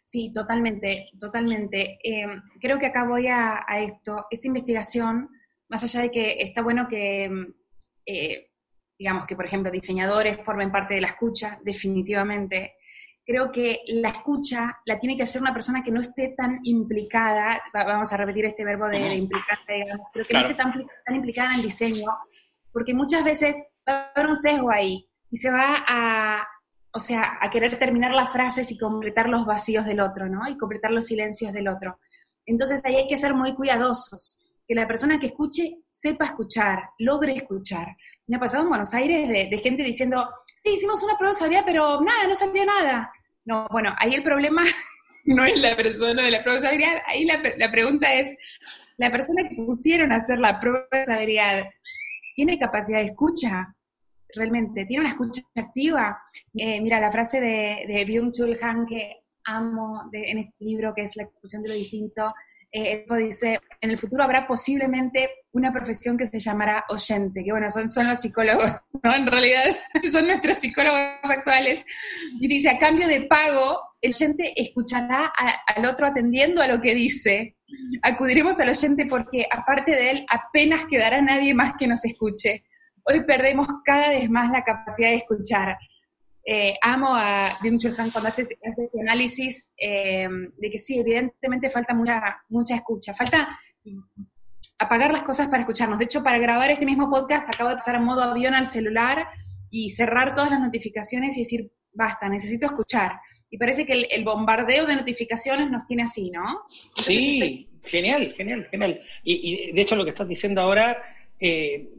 Sí, 0.09 0.31
totalmente, 0.33 1.11
totalmente. 1.19 1.99
Eh, 2.03 2.25
creo 2.59 2.79
que 2.79 2.87
acá 2.87 3.05
voy 3.05 3.27
a, 3.27 3.63
esto. 3.77 4.25
Esta 4.31 4.47
investigación, 4.47 5.29
más 5.67 5.83
allá 5.83 6.01
de 6.01 6.09
que 6.09 6.41
está 6.41 6.63
bueno 6.63 6.87
que, 6.87 7.29
eh, 8.07 8.49
digamos, 8.97 9.27
que 9.27 9.35
por 9.35 9.45
ejemplo 9.45 9.69
diseñadores 9.69 10.43
formen 10.43 10.71
parte 10.71 10.95
de 10.95 11.01
la 11.01 11.09
escucha, 11.09 11.59
definitivamente, 11.63 12.73
creo 13.23 13.51
que 13.51 13.81
la 13.85 14.09
escucha 14.09 14.79
la 14.83 14.97
tiene 14.97 15.15
que 15.15 15.21
hacer 15.21 15.43
una 15.43 15.53
persona 15.53 15.83
que 15.83 15.91
no 15.91 15.99
esté 15.99 16.29
tan 16.29 16.59
implicada, 16.63 17.61
vamos 17.71 18.11
a 18.11 18.17
repetir 18.17 18.45
este 18.45 18.65
verbo 18.65 18.87
de, 18.87 19.13
implicarse, 19.13 19.73
digamos, 19.73 20.07
pero 20.11 20.25
que 20.25 20.33
no 20.33 20.39
esté 20.39 20.55
tan, 20.55 20.73
tan, 21.05 21.15
implicada 21.15 21.51
en 21.51 21.57
el 21.57 21.65
diseño, 21.65 22.07
porque 22.73 22.95
muchas 22.95 23.23
veces 23.23 23.55
va 23.87 23.93
a 23.93 24.11
haber 24.15 24.25
un 24.31 24.35
sesgo 24.35 24.71
ahí 24.71 25.07
y 25.29 25.37
se 25.37 25.51
va 25.51 25.85
a, 25.87 26.47
o 26.91 26.99
sea, 26.99 27.37
a 27.39 27.49
querer 27.49 27.77
terminar 27.77 28.11
las 28.11 28.31
frases 28.31 28.71
y 28.71 28.77
completar 28.77 29.29
los 29.29 29.45
vacíos 29.45 29.85
del 29.85 29.99
otro, 29.99 30.27
¿no? 30.27 30.47
Y 30.47 30.57
completar 30.57 30.91
los 30.91 31.05
silencios 31.05 31.53
del 31.53 31.67
otro. 31.67 31.99
Entonces 32.45 32.83
ahí 32.83 32.95
hay 32.95 33.07
que 33.07 33.17
ser 33.17 33.33
muy 33.33 33.53
cuidadosos, 33.53 34.43
que 34.67 34.73
la 34.73 34.87
persona 34.87 35.19
que 35.19 35.27
escuche 35.27 35.77
sepa 35.87 36.25
escuchar, 36.25 36.89
logre 36.97 37.35
escuchar. 37.35 37.95
Me 38.27 38.37
ha 38.37 38.39
pasado 38.39 38.63
en 38.63 38.69
Buenos 38.69 38.93
Aires 38.93 39.27
de, 39.27 39.57
gente 39.59 39.83
diciendo, 39.83 40.29
sí, 40.61 40.71
hicimos 40.73 41.03
una 41.03 41.17
prueba 41.17 41.33
sabía, 41.33 41.63
pero 41.65 42.01
nada, 42.01 42.27
no 42.27 42.35
sabía 42.35 42.65
nada. 42.65 43.11
No, 43.45 43.67
bueno, 43.71 43.95
ahí 43.99 44.13
el 44.13 44.23
problema 44.23 44.63
no 45.25 45.45
es 45.45 45.57
la 45.57 45.75
persona 45.75 46.23
de 46.23 46.31
la 46.31 46.43
prueba 46.43 46.59
de 46.59 46.67
sabiduría, 46.67 47.03
ahí 47.07 47.25
la, 47.25 47.41
la 47.57 47.71
pregunta 47.71 48.13
es, 48.13 48.35
la 48.97 49.11
persona 49.11 49.47
que 49.47 49.55
pusieron 49.55 50.11
a 50.11 50.17
hacer 50.17 50.39
la 50.39 50.59
prueba 50.59 50.85
de 50.91 51.05
sabiduría, 51.05 51.71
¿tiene 52.35 52.59
capacidad 52.59 52.99
de 52.99 53.05
escucha? 53.05 53.75
Realmente 54.35 54.85
tiene 54.85 55.01
una 55.01 55.11
escucha 55.11 55.41
activa. 55.55 56.21
Eh, 56.53 56.81
mira, 56.81 56.99
la 56.99 57.11
frase 57.11 57.39
de, 57.39 57.85
de 57.87 58.05
Byung-Chul 58.05 58.57
Han 58.61 58.85
que 58.85 59.17
amo 59.45 60.09
en 60.11 60.37
este 60.37 60.55
libro, 60.59 60.93
que 60.95 61.03
es 61.03 61.15
La 61.15 61.23
expresión 61.23 61.63
de 61.63 61.69
lo 61.69 61.75
distinto, 61.75 62.33
eh, 62.71 63.05
dice, 63.17 63.59
en 63.81 63.89
el 63.89 63.97
futuro 63.97 64.23
habrá 64.23 64.47
posiblemente 64.47 65.29
una 65.53 65.71
profesión 65.71 66.17
que 66.17 66.27
se 66.27 66.39
llamará 66.39 66.85
oyente, 66.89 67.43
que 67.43 67.51
bueno, 67.51 67.67
son, 67.69 67.87
son 67.87 68.07
los 68.07 68.21
psicólogos, 68.21 68.71
¿no? 69.03 69.15
En 69.15 69.25
realidad 69.25 69.63
son 70.11 70.27
nuestros 70.27 70.59
psicólogos 70.59 71.01
actuales. 71.23 71.83
Y 72.39 72.47
dice, 72.47 72.69
a 72.69 72.77
cambio 72.77 73.07
de 73.07 73.21
pago, 73.21 73.81
el 74.01 74.13
oyente 74.13 74.53
escuchará 74.55 75.31
al 75.67 75.85
otro 75.85 76.05
atendiendo 76.07 76.61
a 76.61 76.67
lo 76.67 76.79
que 76.79 76.93
dice. 76.93 77.57
Acudiremos 78.03 78.59
al 78.59 78.69
oyente 78.69 79.05
porque 79.07 79.47
aparte 79.49 79.91
de 79.91 80.11
él 80.11 80.25
apenas 80.29 80.85
quedará 80.85 81.21
nadie 81.21 81.53
más 81.53 81.73
que 81.77 81.87
nos 81.87 82.05
escuche 82.05 82.63
hoy 83.09 83.23
perdemos 83.23 83.67
cada 83.83 84.09
vez 84.09 84.29
más 84.29 84.51
la 84.51 84.63
capacidad 84.63 85.09
de 85.09 85.15
escuchar. 85.15 85.77
Eh, 86.45 86.75
amo 86.81 87.15
a 87.15 87.47
Byung-Chul 87.61 87.99
Han 87.99 88.11
cuando 88.11 88.29
hace, 88.29 88.43
este 88.43 89.01
análisis 89.01 89.71
eh, 89.77 90.27
de 90.57 90.71
que 90.71 90.79
sí, 90.79 90.99
evidentemente 90.99 91.69
falta 91.69 91.93
mucha, 91.93 92.41
mucha 92.49 92.75
escucha, 92.75 93.13
falta 93.13 93.59
apagar 94.77 95.11
las 95.11 95.23
cosas 95.23 95.47
para 95.47 95.61
escucharnos. 95.61 95.99
De 95.99 96.05
hecho, 96.05 96.23
para 96.23 96.39
grabar 96.39 96.71
este 96.71 96.85
mismo 96.85 97.09
podcast 97.09 97.47
acabo 97.47 97.69
de 97.69 97.75
pasar 97.75 97.95
a 97.95 97.99
modo 97.99 98.21
avión 98.21 98.53
al 98.53 98.65
celular 98.65 99.27
y 99.69 99.89
cerrar 99.91 100.33
todas 100.33 100.49
las 100.49 100.59
notificaciones 100.59 101.35
y 101.37 101.41
decir, 101.41 101.71
basta, 101.93 102.29
necesito 102.29 102.65
escuchar. 102.65 103.19
Y 103.51 103.57
parece 103.57 103.85
que 103.85 103.93
el, 103.93 104.23
bombardeo 104.23 104.85
de 104.85 104.95
notificaciones 104.95 105.69
nos 105.69 105.85
tiene 105.85 106.03
así, 106.03 106.29
¿no? 106.29 106.61
sí, 106.95 107.67
genial, 107.83 108.33
genial, 108.37 108.67
genial. 108.69 108.99
Y, 109.23 109.71
de 109.73 109.81
hecho 109.81 109.95
lo 109.95 110.03
que 110.03 110.11
estás 110.11 110.27
diciendo 110.27 110.61
ahora 110.61 111.01
eh, 111.39 111.89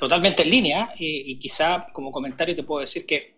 totalmente 0.00 0.42
en 0.42 0.50
línea 0.50 0.94
y, 0.98 1.38
quizá 1.38 1.86
como 1.92 2.10
comentario 2.10 2.56
te 2.56 2.64
puedo 2.64 2.80
decir 2.80 3.06
que 3.06 3.34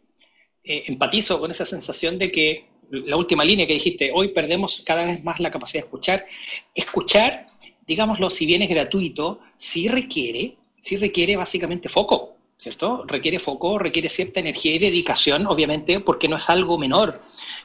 eh, 0.65 0.85
empatizo 0.87 1.39
con 1.41 1.51
esa 1.51 1.67
sensación 1.67 2.19
de 2.19 2.31
que 2.31 2.69
la 2.91 3.17
última 3.17 3.45
línea 3.45 3.67
que 3.67 3.75
dijiste, 3.75 4.11
hoy 4.15 4.29
perdemos 4.29 4.83
cada 4.87 5.05
vez 5.05 5.25
más 5.25 5.41
la 5.41 5.51
capacidad 5.51 5.83
de 5.83 5.87
escuchar. 5.87 6.27
Escuchar, 6.75 7.49
digámoslo, 7.87 8.31
si 8.31 8.47
bien 8.47 8.63
es 8.63 8.69
gratuito, 8.69 9.41
sí 9.59 9.89
requiere, 9.89 10.57
sí 10.81 10.97
requiere 10.99 11.37
básicamente 11.37 11.89
foco, 11.89 12.37
¿cierto? 12.59 13.05
Requiere 13.07 13.39
foco, 13.39 13.79
requiere 13.79 14.09
cierta 14.09 14.41
energía 14.41 14.75
y 14.75 14.79
dedicación, 14.79 15.47
obviamente, 15.47 16.01
porque 16.01 16.29
no 16.29 16.37
es 16.37 16.49
algo 16.51 16.79
menor. 16.79 17.19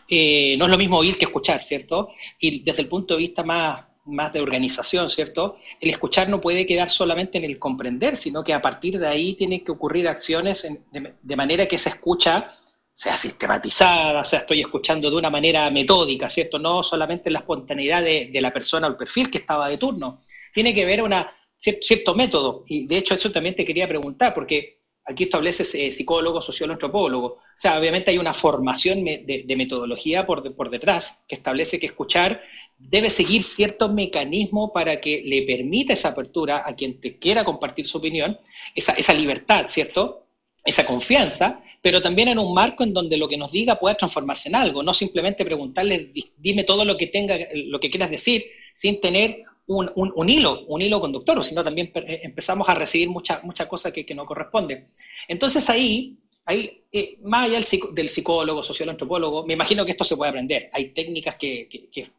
Eh, 0.09 0.55
no 0.57 0.65
es 0.65 0.71
lo 0.71 0.77
mismo 0.77 0.97
oír 0.97 1.17
que 1.17 1.25
escuchar, 1.25 1.61
¿cierto? 1.61 2.09
Y 2.39 2.63
desde 2.63 2.83
el 2.83 2.87
punto 2.87 3.15
de 3.15 3.19
vista 3.19 3.43
más 3.43 3.86
más 4.07 4.33
de 4.33 4.41
organización, 4.41 5.09
¿cierto? 5.09 5.57
El 5.79 5.89
escuchar 5.89 6.29
no 6.29 6.41
puede 6.41 6.65
quedar 6.65 6.89
solamente 6.89 7.37
en 7.37 7.43
el 7.43 7.59
comprender, 7.59 8.15
sino 8.15 8.43
que 8.43 8.53
a 8.53 8.61
partir 8.61 8.97
de 8.99 9.07
ahí 9.07 9.33
tienen 9.33 9.63
que 9.63 9.71
ocurrir 9.71 10.07
acciones 10.07 10.67
de, 10.91 11.35
manera 11.35 11.65
que 11.67 11.75
esa 11.75 11.89
escucha 11.89 12.47
sea 12.93 13.15
sistematizada, 13.15 14.23
sea 14.23 14.39
estoy 14.39 14.61
escuchando 14.61 15.09
de 15.09 15.17
una 15.17 15.29
manera 15.29 15.69
metódica, 15.69 16.29
¿cierto? 16.29 16.57
No 16.57 16.81
solamente 16.81 17.29
en 17.29 17.33
la 17.33 17.39
espontaneidad 17.39 18.01
de, 18.01 18.39
la 18.41 18.51
persona 18.51 18.87
o 18.87 18.89
el 18.89 18.97
perfil 18.97 19.29
que 19.29 19.37
estaba 19.37 19.69
de 19.69 19.77
turno. 19.77 20.19
Tiene 20.53 20.73
que 20.73 20.83
haber 20.83 21.03
una, 21.03 21.29
cierto 21.57 22.15
método. 22.15 22.63
Y 22.67 22.87
de 22.87 22.97
hecho 22.97 23.13
eso 23.13 23.31
también 23.31 23.55
te 23.55 23.65
quería 23.65 23.87
preguntar, 23.87 24.33
porque 24.33 24.76
aquí 25.07 25.23
estableces 25.23 25.73
eh, 25.75 25.91
psicólogo, 25.91 26.41
sociólogo, 26.41 26.73
antropólogo. 26.73 27.27
O 27.27 27.39
sea, 27.55 27.79
obviamente 27.79 28.11
hay 28.11 28.17
una 28.17 28.33
formación 28.33 29.05
de, 29.05 29.55
metodología 29.57 30.25
por, 30.25 30.69
detrás 30.69 31.23
que 31.27 31.35
establece 31.35 31.79
que 31.79 31.87
escuchar 31.87 32.41
debe 32.77 33.09
seguir 33.09 33.41
cierto 33.41 33.89
mecanismo 33.89 34.71
para 34.71 35.01
que 35.01 35.23
le 35.25 35.43
permita 35.43 35.93
esa 35.93 36.09
apertura 36.09 36.63
a 36.65 36.75
quien 36.75 36.99
te 36.99 37.17
quiera 37.17 37.43
compartir 37.43 37.87
su 37.87 37.97
opinión, 37.97 38.37
esa, 38.75 38.93
esa 38.93 39.13
libertad, 39.13 39.65
¿cierto? 39.67 40.27
Esa 40.63 40.85
confianza, 40.85 41.63
pero 41.81 42.01
también 42.01 42.27
en 42.27 42.37
un 42.37 42.53
marco 42.53 42.83
en 42.83 42.93
donde 42.93 43.17
lo 43.17 43.27
que 43.27 43.37
nos 43.37 43.51
diga 43.51 43.79
pueda 43.79 43.95
transformarse 43.95 44.49
en 44.49 44.55
algo, 44.55 44.83
no 44.83 44.93
simplemente 44.93 45.45
preguntarle, 45.45 46.11
dime 46.37 46.65
todo 46.65 46.85
lo 46.85 46.97
que 46.97 47.07
tenga, 47.07 47.37
lo 47.53 47.79
que 47.79 47.89
quieras 47.89 48.11
decir, 48.11 48.45
sin 48.73 48.99
tener 49.01 49.43
un, 49.67 50.29
hilo, 50.29 50.65
un 50.67 50.81
hilo 50.81 50.99
conductor, 50.99 51.43
sino 51.43 51.63
también 51.63 51.91
eh, 51.95 52.21
empezamos 52.23 52.67
a 52.69 52.73
recibir 52.73 53.09
muchas 53.09 53.43
mucha 53.43 53.67
cosas 53.67 53.91
que, 53.91 54.05
que 54.05 54.15
no 54.15 54.25
corresponden. 54.25 54.87
Entonces 55.27 55.69
ahí 55.69 56.17
Ahí, 56.49 56.81
eh, 56.93 57.17
más 57.23 57.43
allá 57.43 57.59
del, 57.91 58.09
psicólogo, 58.09 58.63
sociólogo, 58.63 58.93
antropólogo, 58.93 59.45
me 59.45 59.55
imagino 59.55 59.83
que 59.83 59.91
esto 59.91 60.05
se 60.05 60.15
puede 60.15 60.29
aprender. 60.29 60.69
Hay 60.71 60.91
técnicas 60.93 61.35
que, 61.35 61.67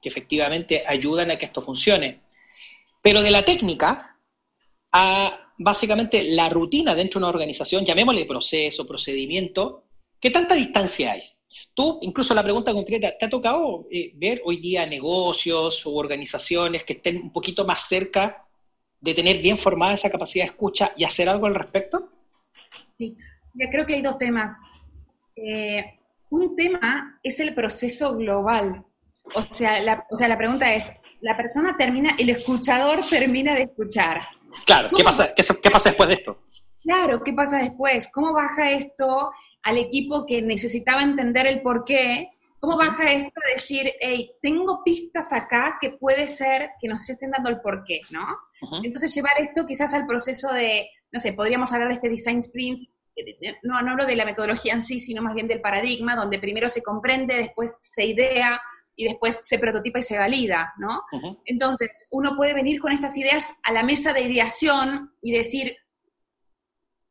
efectivamente 0.02 0.82
ayudan 0.86 1.30
a 1.30 1.38
que 1.38 1.46
esto 1.46 1.62
funcione. 1.62 2.20
Pero 3.00 3.22
de 3.22 3.30
la 3.30 3.42
técnica 3.42 4.18
a 4.92 5.54
básicamente 5.56 6.24
la 6.24 6.50
rutina 6.50 6.94
dentro 6.94 7.18
de 7.18 7.24
una 7.24 7.32
organización, 7.32 7.86
llamémosle 7.86 8.26
proceso, 8.26 8.86
procedimiento, 8.86 9.84
¿qué 10.20 10.30
tanta 10.30 10.56
distancia 10.56 11.12
hay? 11.12 11.22
Tú, 11.78 11.96
incluso 12.00 12.34
la 12.34 12.42
pregunta 12.42 12.72
concreta, 12.72 13.16
¿te 13.16 13.26
ha 13.26 13.30
tocado 13.30 13.86
eh, 13.88 14.10
ver 14.16 14.42
hoy 14.44 14.56
día 14.56 14.84
negocios 14.84 15.86
o 15.86 15.94
organizaciones 15.94 16.82
que 16.82 16.94
estén 16.94 17.18
un 17.18 17.32
poquito 17.32 17.64
más 17.64 17.86
cerca 17.86 18.44
de 18.98 19.14
tener 19.14 19.40
bien 19.40 19.56
formada 19.56 19.94
esa 19.94 20.10
capacidad 20.10 20.44
de 20.44 20.50
escucha 20.50 20.92
y 20.96 21.04
hacer 21.04 21.28
algo 21.28 21.46
al 21.46 21.54
respecto? 21.54 22.08
Sí, 22.98 23.14
ya 23.54 23.70
creo 23.70 23.86
que 23.86 23.94
hay 23.94 24.02
dos 24.02 24.18
temas. 24.18 24.60
Eh, 25.36 25.84
un 26.30 26.56
tema 26.56 27.20
es 27.22 27.38
el 27.38 27.54
proceso 27.54 28.16
global. 28.16 28.84
O 29.36 29.42
sea, 29.42 29.80
la, 29.80 30.04
o 30.10 30.16
sea, 30.16 30.26
la 30.26 30.36
pregunta 30.36 30.74
es, 30.74 30.94
la 31.20 31.36
persona 31.36 31.76
termina, 31.76 32.16
el 32.18 32.30
escuchador 32.30 32.98
termina 33.08 33.54
de 33.54 33.62
escuchar. 33.62 34.20
Claro, 34.66 34.90
¿qué 34.96 35.04
pasa, 35.04 35.32
qué, 35.32 35.44
qué 35.62 35.70
pasa 35.70 35.90
después 35.90 36.08
de 36.08 36.14
esto? 36.16 36.42
Claro, 36.82 37.22
¿qué 37.22 37.32
pasa 37.32 37.58
después? 37.58 38.10
¿Cómo 38.12 38.32
baja 38.32 38.72
esto 38.72 39.30
al 39.62 39.78
equipo 39.78 40.26
que 40.26 40.42
necesitaba 40.42 41.02
entender 41.02 41.46
el 41.46 41.62
por 41.62 41.84
qué? 41.84 42.28
¿Cómo 42.60 42.76
baja 42.76 43.12
esto 43.12 43.32
a 43.36 43.52
decir, 43.52 43.92
hey, 44.00 44.32
tengo 44.42 44.82
pistas 44.84 45.32
acá 45.32 45.78
que 45.80 45.90
puede 45.90 46.26
ser 46.26 46.70
que 46.80 46.88
nos 46.88 47.08
estén 47.08 47.30
dando 47.30 47.50
el 47.50 47.60
por 47.60 47.84
qué, 47.84 48.00
¿no? 48.10 48.26
Entonces 48.82 49.14
llevar 49.14 49.34
esto 49.38 49.64
quizás 49.64 49.94
al 49.94 50.06
proceso 50.06 50.52
de, 50.52 50.88
no 51.12 51.20
sé, 51.20 51.32
podríamos 51.32 51.72
hablar 51.72 51.88
de 51.88 51.94
este 51.94 52.08
design 52.08 52.38
sprint, 52.38 52.82
no, 53.62 53.80
no 53.82 53.90
hablo 53.90 54.06
de 54.06 54.16
la 54.16 54.24
metodología 54.24 54.72
en 54.72 54.82
sí, 54.82 54.98
sino 54.98 55.22
más 55.22 55.34
bien 55.34 55.48
del 55.48 55.60
paradigma, 55.60 56.16
donde 56.16 56.38
primero 56.38 56.68
se 56.68 56.82
comprende, 56.82 57.36
después 57.36 57.76
se 57.78 58.06
idea 58.06 58.60
y 58.96 59.04
después 59.04 59.40
se 59.42 59.58
prototipa 59.58 60.00
y 60.00 60.02
se 60.02 60.18
valida, 60.18 60.74
¿no? 60.78 61.02
Entonces, 61.44 62.08
uno 62.10 62.36
puede 62.36 62.54
venir 62.54 62.80
con 62.80 62.92
estas 62.92 63.16
ideas 63.16 63.54
a 63.62 63.72
la 63.72 63.84
mesa 63.84 64.12
de 64.12 64.22
ideación 64.22 65.14
y 65.22 65.32
decir, 65.32 65.76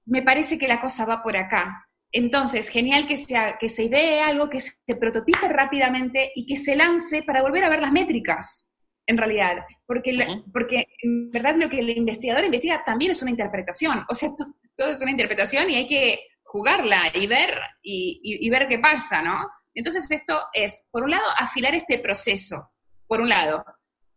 me 0.05 0.21
parece 0.21 0.57
que 0.57 0.67
la 0.67 0.81
cosa 0.81 1.05
va 1.05 1.23
por 1.23 1.37
acá. 1.37 1.86
Entonces, 2.11 2.69
genial 2.69 3.07
que, 3.07 3.17
sea, 3.17 3.57
que 3.59 3.69
se 3.69 3.83
idee 3.85 4.21
algo, 4.21 4.49
que 4.49 4.59
se 4.59 4.73
prototipe 4.99 5.47
rápidamente 5.49 6.31
y 6.35 6.45
que 6.45 6.55
se 6.55 6.75
lance 6.75 7.23
para 7.23 7.41
volver 7.41 7.63
a 7.63 7.69
ver 7.69 7.81
las 7.81 7.91
métricas, 7.91 8.71
en 9.05 9.17
realidad. 9.17 9.65
Porque, 9.85 10.17
porque 10.53 10.87
en 11.01 11.29
verdad 11.29 11.55
lo 11.57 11.69
que 11.69 11.79
el 11.79 11.89
investigador 11.89 12.45
investiga 12.45 12.83
también 12.85 13.11
es 13.11 13.21
una 13.21 13.31
interpretación. 13.31 14.03
O 14.09 14.13
sea, 14.13 14.29
todo 14.75 14.89
es 14.89 15.01
una 15.01 15.11
interpretación 15.11 15.69
y 15.69 15.75
hay 15.75 15.87
que 15.87 16.19
jugarla 16.43 16.99
y 17.13 17.27
ver, 17.27 17.59
y, 17.81 18.49
ver 18.49 18.67
qué 18.67 18.79
pasa, 18.79 19.21
¿no? 19.21 19.47
Entonces, 19.73 20.09
esto 20.09 20.39
es, 20.53 20.87
por 20.91 21.03
un 21.03 21.11
lado, 21.11 21.25
afilar 21.37 21.75
este 21.75 21.99
proceso, 21.99 22.71
por 23.05 23.21
un 23.21 23.29
lado. 23.29 23.63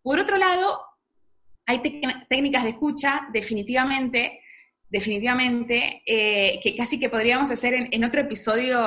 Por 0.02 0.18
otro 0.18 0.38
lado, 0.38 0.80
hay 1.66 1.82
técnicas 2.28 2.64
de 2.64 2.70
escucha, 2.70 3.28
definitivamente, 3.32 4.40
definitivamente, 4.90 6.02
eh, 6.04 6.60
que 6.62 6.76
casi 6.76 6.98
que 6.98 7.08
podríamos 7.08 7.50
hacer 7.50 7.88
en, 7.90 8.04
otro 8.04 8.20
episodio, 8.20 8.80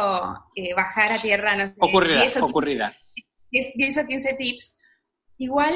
eh, 0.56 0.74
bajar 0.74 1.12
a 1.14 1.18
tierra. 1.18 1.56
No 1.56 1.68
sé, 1.68 1.74
ocurrirá, 1.80 2.24
ocurrirá. 2.42 2.94
10, 3.52 3.98
o 3.98 4.08
15 4.08 4.34
tips. 4.34 4.82
Igual 5.38 5.74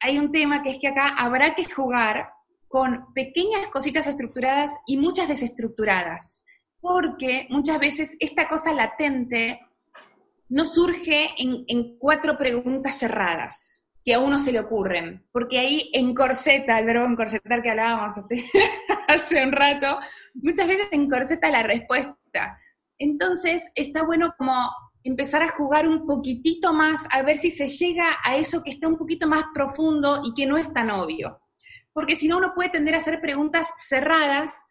hay 0.00 0.18
un 0.18 0.30
tema 0.30 0.62
que 0.62 0.70
es 0.70 0.78
que 0.78 0.88
acá 0.88 1.08
habrá 1.08 1.54
que 1.54 1.64
jugar 1.64 2.30
con 2.68 3.12
pequeñas 3.14 3.66
cositas 3.68 4.06
estructuradas 4.06 4.70
y 4.86 4.96
muchas 4.98 5.28
desestructuradas, 5.28 6.44
porque 6.80 7.46
muchas 7.50 7.78
veces 7.78 8.16
esta 8.20 8.48
cosa 8.48 8.72
latente 8.72 9.60
no 10.48 10.64
surge 10.64 11.30
en, 11.38 11.64
en 11.66 11.98
cuatro 11.98 12.36
preguntas 12.36 12.98
cerradas 12.98 13.85
que 14.06 14.14
a 14.14 14.20
uno 14.20 14.38
se 14.38 14.52
le 14.52 14.60
ocurren, 14.60 15.26
porque 15.32 15.58
ahí 15.58 15.90
encorseta, 15.92 16.78
el 16.78 16.86
verbo 16.86 17.06
encorsetar 17.06 17.60
que 17.60 17.70
hablábamos 17.70 18.16
hace, 18.16 18.48
hace 19.08 19.44
un 19.44 19.50
rato, 19.50 19.98
muchas 20.36 20.68
veces 20.68 20.86
encorseta 20.92 21.50
la 21.50 21.64
respuesta. 21.64 22.56
Entonces, 23.00 23.72
está 23.74 24.04
bueno 24.04 24.32
como 24.38 24.54
empezar 25.02 25.42
a 25.42 25.48
jugar 25.48 25.88
un 25.88 26.06
poquitito 26.06 26.72
más, 26.72 27.08
a 27.10 27.22
ver 27.22 27.36
si 27.38 27.50
se 27.50 27.66
llega 27.66 28.16
a 28.22 28.36
eso 28.36 28.62
que 28.62 28.70
está 28.70 28.86
un 28.86 28.96
poquito 28.96 29.26
más 29.26 29.42
profundo 29.52 30.22
y 30.24 30.34
que 30.34 30.46
no 30.46 30.56
es 30.56 30.72
tan 30.72 30.88
obvio. 30.92 31.40
Porque 31.92 32.14
si 32.14 32.28
no, 32.28 32.38
uno 32.38 32.52
puede 32.54 32.70
tender 32.70 32.94
a 32.94 32.98
hacer 32.98 33.20
preguntas 33.20 33.72
cerradas, 33.88 34.68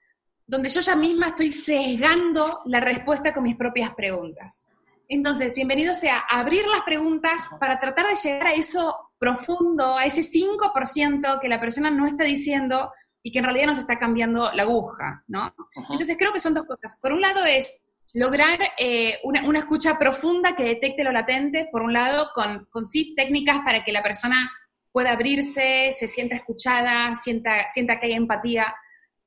donde 0.47 0.69
yo 0.69 0.79
ya 0.79 0.95
misma 0.95 1.27
estoy 1.27 1.51
sesgando 1.51 2.61
la 2.67 2.79
respuesta 2.79 3.33
con 3.33 3.43
mis 3.43 3.57
propias 3.57 3.93
preguntas. 3.95 4.77
Entonces, 5.09 5.55
bienvenido 5.55 5.93
sea 5.93 6.23
abrir 6.31 6.65
las 6.67 6.83
preguntas 6.83 7.49
para 7.59 7.79
tratar 7.79 8.07
de 8.07 8.15
llegar 8.15 8.47
a 8.47 8.53
eso 8.53 9.04
profundo, 9.25 9.97
a 9.97 10.05
ese 10.05 10.21
5% 10.21 11.39
que 11.41 11.49
la 11.49 11.59
persona 11.59 11.89
no 11.89 12.05
está 12.05 12.23
diciendo 12.23 12.91
y 13.23 13.31
que 13.31 13.39
en 13.39 13.45
realidad 13.45 13.65
nos 13.65 13.79
está 13.79 13.97
cambiando 13.97 14.51
la 14.53 14.61
aguja, 14.61 15.23
¿no? 15.27 15.51
Entonces, 15.89 16.15
creo 16.15 16.31
que 16.31 16.39
son 16.39 16.53
dos 16.53 16.65
cosas. 16.65 16.99
Por 17.01 17.11
un 17.11 17.21
lado 17.21 17.43
es 17.43 17.87
lograr 18.13 18.59
eh, 18.77 19.17
una, 19.23 19.41
escucha 19.57 19.97
profunda 19.97 20.55
que 20.55 20.63
detecte 20.63 21.03
lo 21.03 21.11
latente, 21.11 21.67
por 21.71 21.81
un 21.81 21.91
lado, 21.91 22.29
con, 22.35 22.67
con 22.69 22.85
sí 22.85 23.15
técnicas 23.15 23.61
para 23.65 23.83
que 23.83 23.91
la 23.91 24.03
persona 24.03 24.51
pueda 24.91 25.13
abrirse, 25.13 25.91
se 25.91 26.07
sienta 26.07 26.35
escuchada, 26.35 27.15
sienta, 27.15 27.67
sienta 27.67 27.99
que 27.99 28.05
hay 28.05 28.13
empatía. 28.13 28.75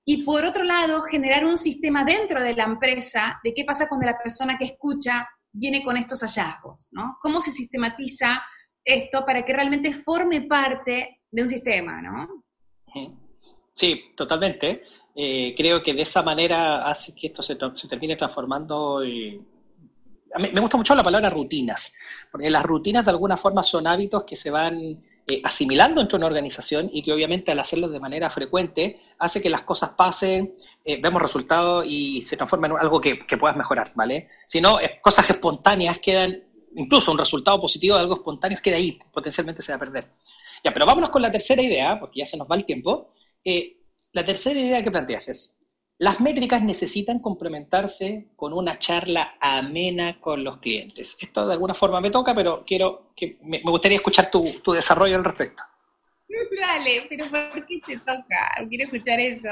Y 0.04 0.22
por 0.22 0.44
otro 0.44 0.62
lado, 0.62 1.02
generar 1.02 1.44
un 1.44 1.58
sistema 1.58 2.04
dentro 2.04 2.40
de 2.40 2.54
la 2.54 2.64
empresa 2.64 3.40
de 3.42 3.52
qué 3.52 3.64
pasa 3.64 3.88
cuando 3.88 4.06
la 4.06 4.16
persona 4.16 4.56
que 4.56 4.66
escucha 4.66 5.28
viene 5.50 5.82
con 5.82 5.96
estos 5.96 6.20
hallazgos, 6.20 6.90
¿no? 6.92 7.18
¿Cómo 7.20 7.42
se 7.42 7.50
sistematiza 7.50 8.44
esto 8.84 9.24
para 9.24 9.44
que 9.44 9.52
realmente 9.52 9.92
forme 9.92 10.42
parte 10.42 11.20
de 11.30 11.42
un 11.42 11.48
sistema, 11.48 12.00
¿no? 12.00 12.44
Sí, 13.72 14.12
totalmente. 14.16 14.82
Eh, 15.14 15.54
creo 15.56 15.82
que 15.82 15.94
de 15.94 16.02
esa 16.02 16.22
manera 16.22 16.88
hace 16.88 17.14
que 17.14 17.28
esto 17.28 17.42
se, 17.42 17.56
termine 17.56 18.16
transformando. 18.16 19.00
Me 19.00 20.60
gusta 20.60 20.76
mucho 20.76 20.94
la 20.94 21.02
palabra 21.02 21.30
rutinas, 21.30 21.92
porque 22.30 22.50
las 22.50 22.62
rutinas 22.62 23.04
de 23.04 23.12
alguna 23.12 23.36
forma 23.36 23.62
son 23.62 23.86
hábitos 23.86 24.24
que 24.24 24.36
se 24.36 24.50
van 24.50 25.02
eh, 25.26 25.40
asimilando 25.44 26.00
dentro 26.00 26.18
de 26.18 26.20
una 26.20 26.26
organización 26.26 26.90
y 26.92 27.02
que 27.02 27.12
obviamente 27.12 27.52
al 27.52 27.58
hacerlo 27.58 27.88
de 27.88 28.00
manera 28.00 28.30
frecuente 28.30 29.00
hace 29.18 29.40
que 29.40 29.50
las 29.50 29.62
cosas 29.62 29.92
pasen, 29.92 30.54
eh, 30.84 31.00
vemos 31.00 31.22
resultados 31.22 31.84
y 31.86 32.22
se 32.22 32.36
transforma 32.36 32.66
en 32.66 32.74
algo 32.80 33.00
que, 33.00 33.16
puedas 33.38 33.56
mejorar, 33.56 33.92
¿vale? 33.94 34.28
Si 34.46 34.60
no, 34.60 34.78
cosas 35.02 35.30
espontáneas 35.30 35.98
quedan, 35.98 36.47
incluso 36.78 37.12
un 37.12 37.18
resultado 37.18 37.60
positivo 37.60 37.96
de 37.96 38.02
algo 38.02 38.14
espontáneo 38.14 38.58
queda 38.62 38.76
ahí, 38.76 38.98
potencialmente 39.12 39.62
se 39.62 39.72
va 39.72 39.76
a 39.76 39.80
perder. 39.80 40.10
Ya, 40.64 40.72
pero 40.72 40.86
vámonos 40.86 41.10
con 41.10 41.22
la 41.22 41.30
tercera 41.30 41.60
idea, 41.60 41.98
porque 41.98 42.20
ya 42.20 42.26
se 42.26 42.36
nos 42.36 42.48
va 42.48 42.56
el 42.56 42.64
tiempo. 42.64 43.12
Eh, 43.44 43.76
la 44.12 44.24
tercera 44.24 44.58
idea 44.58 44.82
que 44.82 44.90
planteas 44.90 45.28
es, 45.28 45.58
las 45.98 46.20
métricas 46.20 46.62
necesitan 46.62 47.18
complementarse 47.18 48.28
con 48.36 48.52
una 48.52 48.78
charla 48.78 49.34
amena 49.40 50.20
con 50.20 50.44
los 50.44 50.58
clientes. 50.58 51.16
Esto 51.20 51.46
de 51.46 51.54
alguna 51.54 51.74
forma 51.74 52.00
me 52.00 52.10
toca, 52.10 52.34
pero 52.34 52.62
quiero 52.64 53.12
que 53.16 53.36
me, 53.42 53.60
gustaría 53.62 53.96
escuchar 53.96 54.30
tu, 54.30 54.44
desarrollo 54.72 55.16
al 55.16 55.24
respecto. 55.24 55.64
Dale, 56.60 57.06
pero 57.08 57.24
¿por 57.26 57.66
qué 57.66 57.80
te 57.84 57.98
toca? 57.98 58.66
Quiero 58.68 58.84
escuchar 58.84 59.18
eso. 59.18 59.48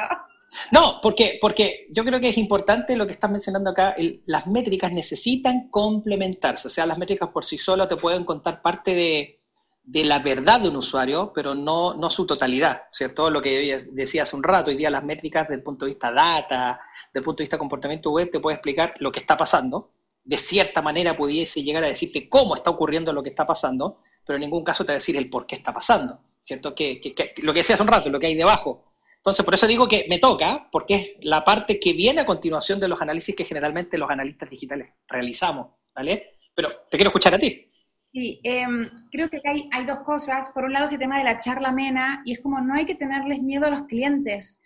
No, 0.73 1.01
porque, 1.03 1.39
porque 1.41 1.87
yo 1.91 2.05
creo 2.05 2.19
que 2.19 2.31
es 2.31 2.39
importante 2.39 2.97
lo 2.97 3.07
que 3.07 3.13
estás 3.13 3.31
mencionando 3.31 3.71
acá, 3.71 3.95
las 4.27 4.47
métricas 4.47 4.93
necesitan 4.93 5.69
complementarse, 5.69 6.69
o 6.69 6.71
sea, 6.71 6.87
las 6.87 6.99
métricas 6.99 7.29
por 7.31 7.45
sí 7.45 7.59
solas 7.59 7.89
te 7.89 7.97
pueden 7.97 8.25
contar 8.25 8.63
parte 8.63 8.95
de, 8.95 9.41
de 9.87 10.05
la 10.05 10.19
verdad 10.19 10.61
de 10.61 10.69
un 10.69 10.77
usuario, 10.77 11.33
pero 11.33 11.55
no, 11.55 11.95
no 11.95 12.11
su 12.11 12.27
totalidad, 12.27 12.83
¿cierto? 12.91 13.31
Lo 13.31 13.41
que 13.41 13.79
decía 13.93 14.25
hace 14.25 14.35
un 14.35 14.43
rato, 14.43 14.71
hoy 14.71 14.77
día 14.77 14.91
las 14.91 15.05
métricas 15.05 15.45
desde 15.45 15.55
el 15.55 15.63
punto 15.63 15.85
de 15.85 15.93
vista 15.93 16.11
data, 16.11 16.81
desde 17.07 17.21
el 17.21 17.23
punto 17.23 17.39
de 17.39 17.45
vista 17.45 17.57
comportamiento 17.57 18.11
web, 18.11 18.29
te 18.29 18.41
puede 18.41 18.57
explicar 18.57 18.95
lo 18.99 19.13
que 19.13 19.21
está 19.21 19.37
pasando. 19.37 19.93
De 20.25 20.39
cierta 20.39 20.83
manera 20.83 21.17
pudiese 21.17 21.63
llegar 21.63 21.85
a 21.85 21.89
decirte 21.89 22.29
cómo 22.29 22.57
está 22.57 22.71
ocurriendo 22.71 23.13
lo 23.13 23.23
que 23.23 23.29
está 23.29 23.47
pasando, 23.47 24.01
pero 24.25 24.37
en 24.37 24.43
ningún 24.43 24.65
caso 24.65 24.85
te 24.85 24.91
va 24.91 24.95
a 24.95 24.99
decir 24.99 25.17
el 25.17 25.31
por 25.31 25.47
qué 25.47 25.55
está 25.55 25.73
pasando, 25.73 26.19
¿cierto? 26.41 26.75
Que, 26.75 27.01
lo 27.43 27.53
que 27.53 27.61
decía 27.61 27.75
hace 27.75 27.85
un 27.85 27.89
rato, 27.89 28.11
lo 28.11 28.19
que 28.19 28.27
hay 28.27 28.35
debajo. 28.35 28.83
Entonces, 29.27 29.45
por 29.45 29.55
eso 29.55 29.67
digo 29.67 29.89
que 29.89 30.07
me 30.09 30.21
toca, 30.21 30.69
porque 30.71 30.95
es 30.95 31.11
la 31.23 31.45
parte 31.45 31.81
que 31.81 31.95
viene 31.95 32.21
a 32.21 32.25
continuación 32.25 32.79
de 32.79 32.87
los 32.87 33.03
análisis 33.03 33.35
que 33.35 33.45
generalmente 33.45 33.99
los 33.99 34.09
analistas 34.09 34.49
digitales 34.49 34.95
realizamos, 35.09 35.75
¿vale? 35.93 36.39
Pero 36.55 36.69
te 36.89 36.97
quiero 36.97 37.09
escuchar 37.09 37.35
a 37.35 37.39
ti. 37.41 37.69
Sí, 38.07 38.39
em, 38.45 38.79
creo 39.11 39.29
que 39.29 39.41
hay, 39.45 39.69
hay 39.73 39.85
dos 39.85 39.99
cosas. 40.05 40.53
Por 40.55 40.63
un 40.63 40.73
lado, 40.73 40.87
ese 40.87 40.97
tema 40.97 41.19
de 41.19 41.25
la 41.25 41.39
charla 41.39 41.71
amena, 41.71 42.23
y 42.25 42.35
es 42.35 42.41
como 42.41 42.61
no 42.61 42.75
hay 42.75 42.87
que 42.87 42.95
tenerles 42.95 43.43
miedo 43.43 43.67
a 43.67 43.71
los 43.71 43.83
clientes. 43.89 44.63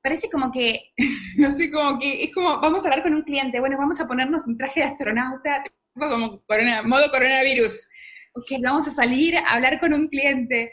Parece 0.00 0.30
como 0.30 0.52
que, 0.52 0.92
no 1.36 1.50
sé, 1.50 1.72
como 1.72 1.98
que 1.98 2.22
es 2.22 2.32
como, 2.32 2.60
vamos 2.60 2.84
a 2.84 2.90
hablar 2.90 3.02
con 3.02 3.14
un 3.14 3.22
cliente, 3.22 3.58
bueno, 3.58 3.76
vamos 3.76 3.98
a 3.98 4.06
ponernos 4.06 4.46
un 4.46 4.56
traje 4.56 4.78
de 4.78 4.86
astronauta, 4.86 5.64
como 5.92 6.40
corona, 6.46 6.84
modo 6.84 7.10
coronavirus. 7.10 7.88
Ok, 8.34 8.62
vamos 8.62 8.86
a 8.86 8.92
salir 8.92 9.36
a 9.36 9.54
hablar 9.54 9.80
con 9.80 9.92
un 9.92 10.06
cliente. 10.06 10.70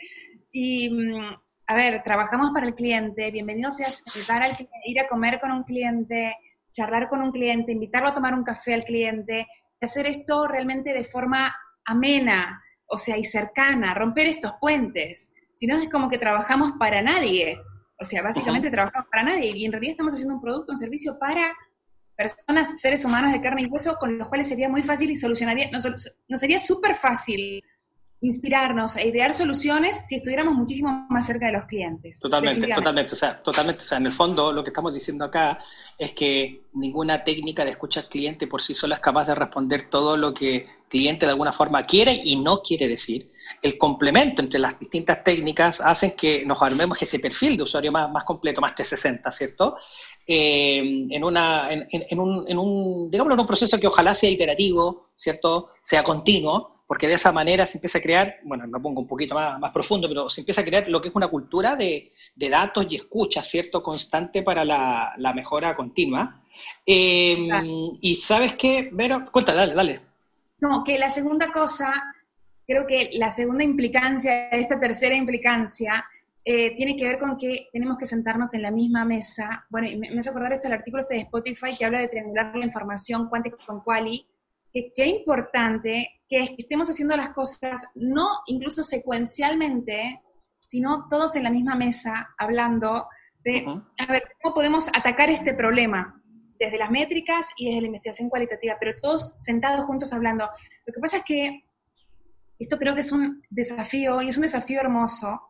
Y, 0.52 0.92
mm, 0.92 1.41
a 1.72 1.74
ver, 1.74 2.04
trabajamos 2.04 2.52
para 2.54 2.68
el 2.68 2.76
cliente, 2.76 3.32
bienvenido 3.32 3.72
sea 3.72 3.88
al, 4.42 4.68
ir 4.84 5.00
a 5.00 5.08
comer 5.08 5.40
con 5.40 5.54
un 5.54 5.64
cliente, 5.64 6.36
charlar 6.70 7.08
con 7.08 7.22
un 7.22 7.32
cliente, 7.32 7.72
invitarlo 7.72 8.10
a 8.10 8.14
tomar 8.14 8.34
un 8.34 8.44
café 8.44 8.74
al 8.74 8.84
cliente, 8.84 9.48
hacer 9.80 10.06
esto 10.06 10.50
realmente 10.50 10.92
de 10.92 11.06
forma 11.06 11.56
amena, 11.86 12.62
o 12.88 12.98
sea, 12.98 13.18
y 13.18 13.24
cercana, 13.24 13.94
romper 13.94 14.28
estos 14.28 14.52
puentes. 14.60 15.34
Si 15.56 15.66
no 15.66 15.78
es 15.78 15.88
como 15.88 16.10
que 16.10 16.18
trabajamos 16.18 16.74
para 16.78 17.02
nadie. 17.02 17.58
O 17.98 18.04
sea, 18.04 18.22
básicamente 18.22 18.70
trabajamos 18.70 19.08
para 19.10 19.24
nadie 19.24 19.54
y 19.56 19.64
en 19.64 19.72
realidad 19.72 19.92
estamos 19.92 20.14
haciendo 20.14 20.36
un 20.36 20.42
producto, 20.42 20.74
un 20.74 20.78
servicio 20.78 21.18
para 21.18 21.56
personas, 22.18 22.82
seres 22.82 23.06
humanos 23.06 23.32
de 23.32 23.40
carne 23.40 23.62
y 23.62 23.68
hueso 23.68 23.96
con 23.98 24.18
los 24.18 24.28
cuales 24.28 24.50
sería 24.50 24.68
muy 24.68 24.84
fácil 24.84 25.10
y 25.10 25.16
solucionaría, 25.16 25.70
no, 25.72 26.38
sería 26.38 26.60
súper 26.60 26.96
fácil 26.96 27.64
inspirarnos 28.24 28.98
e 28.98 29.08
idear 29.08 29.34
soluciones 29.34 30.06
si 30.08 30.14
estuviéramos 30.14 30.54
muchísimo 30.54 31.08
más 31.10 31.26
cerca 31.26 31.48
de 31.48 31.54
los 31.54 31.66
clientes. 31.66 32.20
Totalmente, 32.20 32.68
totalmente. 32.68 33.14
O 33.14 33.18
sea, 33.18 33.42
totalmente. 33.42 33.82
O 33.82 33.86
sea, 33.86 33.98
en 33.98 34.06
el 34.06 34.14
fondo 34.14 34.54
lo 34.54 34.64
que 34.64 34.70
estamos 34.70 34.94
diciendo 34.94 35.26
acá 35.26 35.58
es 35.98 36.12
que 36.12 36.66
ninguna 36.74 37.24
técnica 37.24 37.66
de 37.66 37.72
escucha 37.72 38.02
al 38.02 38.10
cliente 38.10 38.46
por 38.46 38.62
sí 38.62 38.76
sola 38.76 38.96
es 38.96 39.02
capaz 39.02 39.26
de 39.26 39.34
responder 39.34 39.90
todo 39.90 40.18
lo 40.18 40.36
que 40.36 40.56
el 40.58 40.68
cliente 40.88 41.26
de 41.26 41.32
alguna 41.32 41.52
forma 41.52 41.82
quiere 41.82 42.14
y 42.24 42.36
no 42.36 42.62
quiere 42.62 42.88
decir. 42.88 43.32
El 43.60 43.80
complemento 43.80 44.44
entre 44.44 44.60
las 44.60 44.80
distintas 44.80 45.24
técnicas 45.24 45.82
hacen 45.82 46.12
que 46.12 46.46
nos 46.46 46.62
armemos 46.62 47.02
ese 47.02 47.18
perfil 47.18 47.58
de 47.58 47.64
usuario 47.64 47.92
más, 47.92 48.12
más 48.12 48.24
completo, 48.24 48.62
más 48.62 48.76
360, 48.76 49.32
¿cierto? 49.32 49.78
Eh, 50.28 51.08
en, 51.10 51.24
una, 51.24 51.72
en, 51.72 51.88
en, 51.90 52.20
un, 52.20 52.46
en, 52.48 52.60
un, 52.60 53.10
digamos, 53.10 53.34
en 53.34 53.40
un 53.40 53.48
proceso 53.48 53.80
que 53.80 53.88
ojalá 53.88 54.14
sea 54.14 54.30
iterativo, 54.30 55.08
¿cierto? 55.16 55.70
Sea 55.82 56.04
continuo, 56.04 56.81
porque 56.92 57.08
de 57.08 57.14
esa 57.14 57.32
manera 57.32 57.66
se 57.66 57.78
empieza 57.78 58.00
a 58.00 58.02
crear, 58.02 58.40
bueno, 58.44 58.68
me 58.68 58.78
pongo 58.78 59.00
un 59.00 59.08
poquito 59.08 59.34
más, 59.34 59.58
más 59.58 59.72
profundo, 59.72 60.10
pero 60.10 60.28
se 60.28 60.42
empieza 60.42 60.60
a 60.60 60.66
crear 60.66 60.90
lo 60.90 61.00
que 61.00 61.08
es 61.08 61.16
una 61.16 61.30
cultura 61.30 61.78
de, 61.78 62.12
de 62.36 62.50
datos 62.50 62.86
y 62.90 62.98
escucha, 62.98 63.42
¿cierto? 63.44 63.82
Constante 63.82 64.44
para 64.44 64.66
la, 64.66 65.14
la 65.16 65.34
mejora 65.34 65.74
continua. 65.74 66.44
Eh, 66.86 67.48
Y 68.02 68.16
sabes 68.16 68.56
qué, 68.56 68.90
Vero, 68.92 69.24
cuenta, 69.32 69.54
dale, 69.54 69.74
dale. 69.74 70.02
No, 70.60 70.84
que 70.84 71.00
la 71.00 71.10
segunda 71.10 71.54
cosa, 71.54 71.94
creo 72.68 72.86
que 72.86 73.12
la 73.14 73.32
segunda 73.32 73.64
implicancia, 73.64 74.50
esta 74.50 74.78
tercera 74.78 75.16
implicancia, 75.16 76.04
eh, 76.44 76.76
tiene 76.76 76.98
que 76.98 77.06
ver 77.06 77.20
con 77.20 77.38
que 77.38 77.70
tenemos 77.72 77.98
que 77.98 78.06
sentarnos 78.06 78.54
en 78.54 78.64
la 78.64 78.72
misma 78.72 79.06
mesa. 79.06 79.66
Bueno, 79.70 79.88
me, 79.98 80.12
me 80.12 80.20
hace 80.20 80.30
acordar 80.30 80.52
esto 80.52 80.68
el 80.68 80.74
artículo 80.74 81.04
este 81.04 81.14
de 81.14 81.22
Spotify 81.22 81.72
que 81.80 81.86
habla 81.86 82.00
de 82.00 82.10
triangular 82.10 82.54
la 82.54 82.66
información 82.66 83.30
cuántica 83.30 83.56
con 83.66 83.80
quali, 83.80 84.28
que 84.74 84.92
qué 84.94 85.06
importante 85.06 86.18
que, 86.32 86.38
es 86.38 86.50
que 86.52 86.56
estemos 86.60 86.90
haciendo 86.90 87.18
las 87.18 87.32
cosas 87.32 87.88
no 87.94 88.26
incluso 88.46 88.84
secuencialmente, 88.84 90.22
sino 90.58 91.08
todos 91.10 91.36
en 91.36 91.44
la 91.44 91.50
misma 91.50 91.76
mesa 91.76 92.30
hablando 92.38 93.08
de, 93.44 93.66
uh 93.68 93.72
-huh. 93.72 93.88
a 93.98 94.12
ver, 94.12 94.24
cómo 94.42 94.56
podemos 94.56 94.88
atacar 94.88 95.30
este 95.30 95.54
problema 95.54 96.24
desde 96.58 96.78
las 96.78 96.90
métricas 96.90 97.50
y 97.58 97.66
desde 97.66 97.82
la 97.82 97.88
investigación 97.88 98.30
cualitativa, 98.30 98.78
pero 98.80 98.96
todos 99.02 99.34
sentados 99.38 99.86
juntos 99.86 100.14
hablando. 100.14 100.48
Lo 100.86 100.94
que 100.94 101.02
pasa 101.02 101.18
es 101.18 101.24
que 101.26 101.66
esto 102.60 102.78
creo 102.78 102.94
que 102.94 103.02
es 103.02 103.12
un 103.12 103.44
desafío 103.50 104.22
y 104.22 104.30
es 104.30 104.38
un 104.38 104.44
desafío 104.44 104.80
hermoso, 104.80 105.42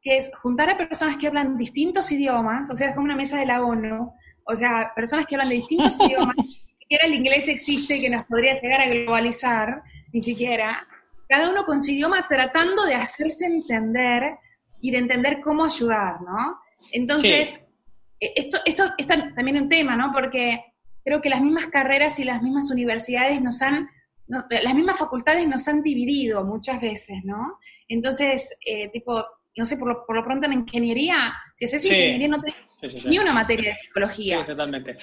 que 0.00 0.18
es 0.18 0.30
juntar 0.40 0.70
a 0.70 0.78
personas 0.78 1.16
que 1.16 1.26
hablan 1.26 1.56
distintos 1.56 2.12
idiomas, 2.12 2.70
o 2.70 2.76
sea, 2.76 2.90
es 2.90 2.94
como 2.94 3.06
una 3.06 3.16
mesa 3.16 3.38
de 3.40 3.46
la 3.46 3.62
ONU, 3.62 4.12
o 4.44 4.56
sea, 4.56 4.92
personas 4.94 5.26
que 5.26 5.34
hablan 5.34 5.48
de 5.48 5.56
distintos 5.56 5.96
idiomas, 6.06 6.36
siquiera 6.78 7.06
el 7.06 7.14
inglés 7.14 7.48
existe 7.48 8.00
que 8.00 8.10
nos 8.10 8.24
podría 8.26 8.60
llegar 8.60 8.82
a 8.82 8.88
globalizar, 8.88 9.82
ni 10.12 10.22
siquiera, 10.22 10.86
cada 11.28 11.50
uno 11.50 11.64
con 11.64 11.80
su 11.80 11.90
idioma 11.90 12.26
tratando 12.28 12.84
de 12.84 12.94
hacerse 12.94 13.46
entender 13.46 14.38
y 14.80 14.90
de 14.90 14.98
entender 14.98 15.40
cómo 15.42 15.64
ayudar, 15.64 16.22
¿no? 16.22 16.60
Entonces, 16.92 17.48
sí. 17.48 18.32
esto, 18.34 18.58
esto 18.64 18.84
es 18.96 19.06
también 19.06 19.62
un 19.62 19.68
tema, 19.68 19.96
¿no? 19.96 20.10
Porque 20.12 20.64
creo 21.04 21.20
que 21.20 21.28
las 21.28 21.40
mismas 21.40 21.66
carreras 21.66 22.18
y 22.18 22.24
las 22.24 22.42
mismas 22.42 22.70
universidades 22.70 23.40
nos 23.40 23.60
han, 23.62 23.88
no, 24.26 24.44
las 24.48 24.74
mismas 24.74 24.98
facultades 24.98 25.48
nos 25.48 25.66
han 25.68 25.82
dividido 25.82 26.44
muchas 26.44 26.80
veces, 26.80 27.24
¿no? 27.24 27.58
Entonces, 27.88 28.56
eh, 28.64 28.88
tipo, 28.90 29.24
no 29.56 29.64
sé, 29.64 29.76
por 29.76 29.88
lo, 29.88 30.06
por 30.06 30.16
lo, 30.16 30.24
pronto 30.24 30.46
en 30.46 30.52
ingeniería, 30.52 31.34
si 31.54 31.64
haces 31.64 31.82
sí. 31.82 31.88
ingeniería 31.88 32.28
no 32.28 32.40
tenés 32.40 32.56
sí, 33.02 33.08
ni 33.08 33.18
una 33.18 33.32
materia 33.32 33.70
de 33.70 33.76
psicología. 33.76 34.40
Sí, 34.40 34.46
totalmente. 34.46 34.96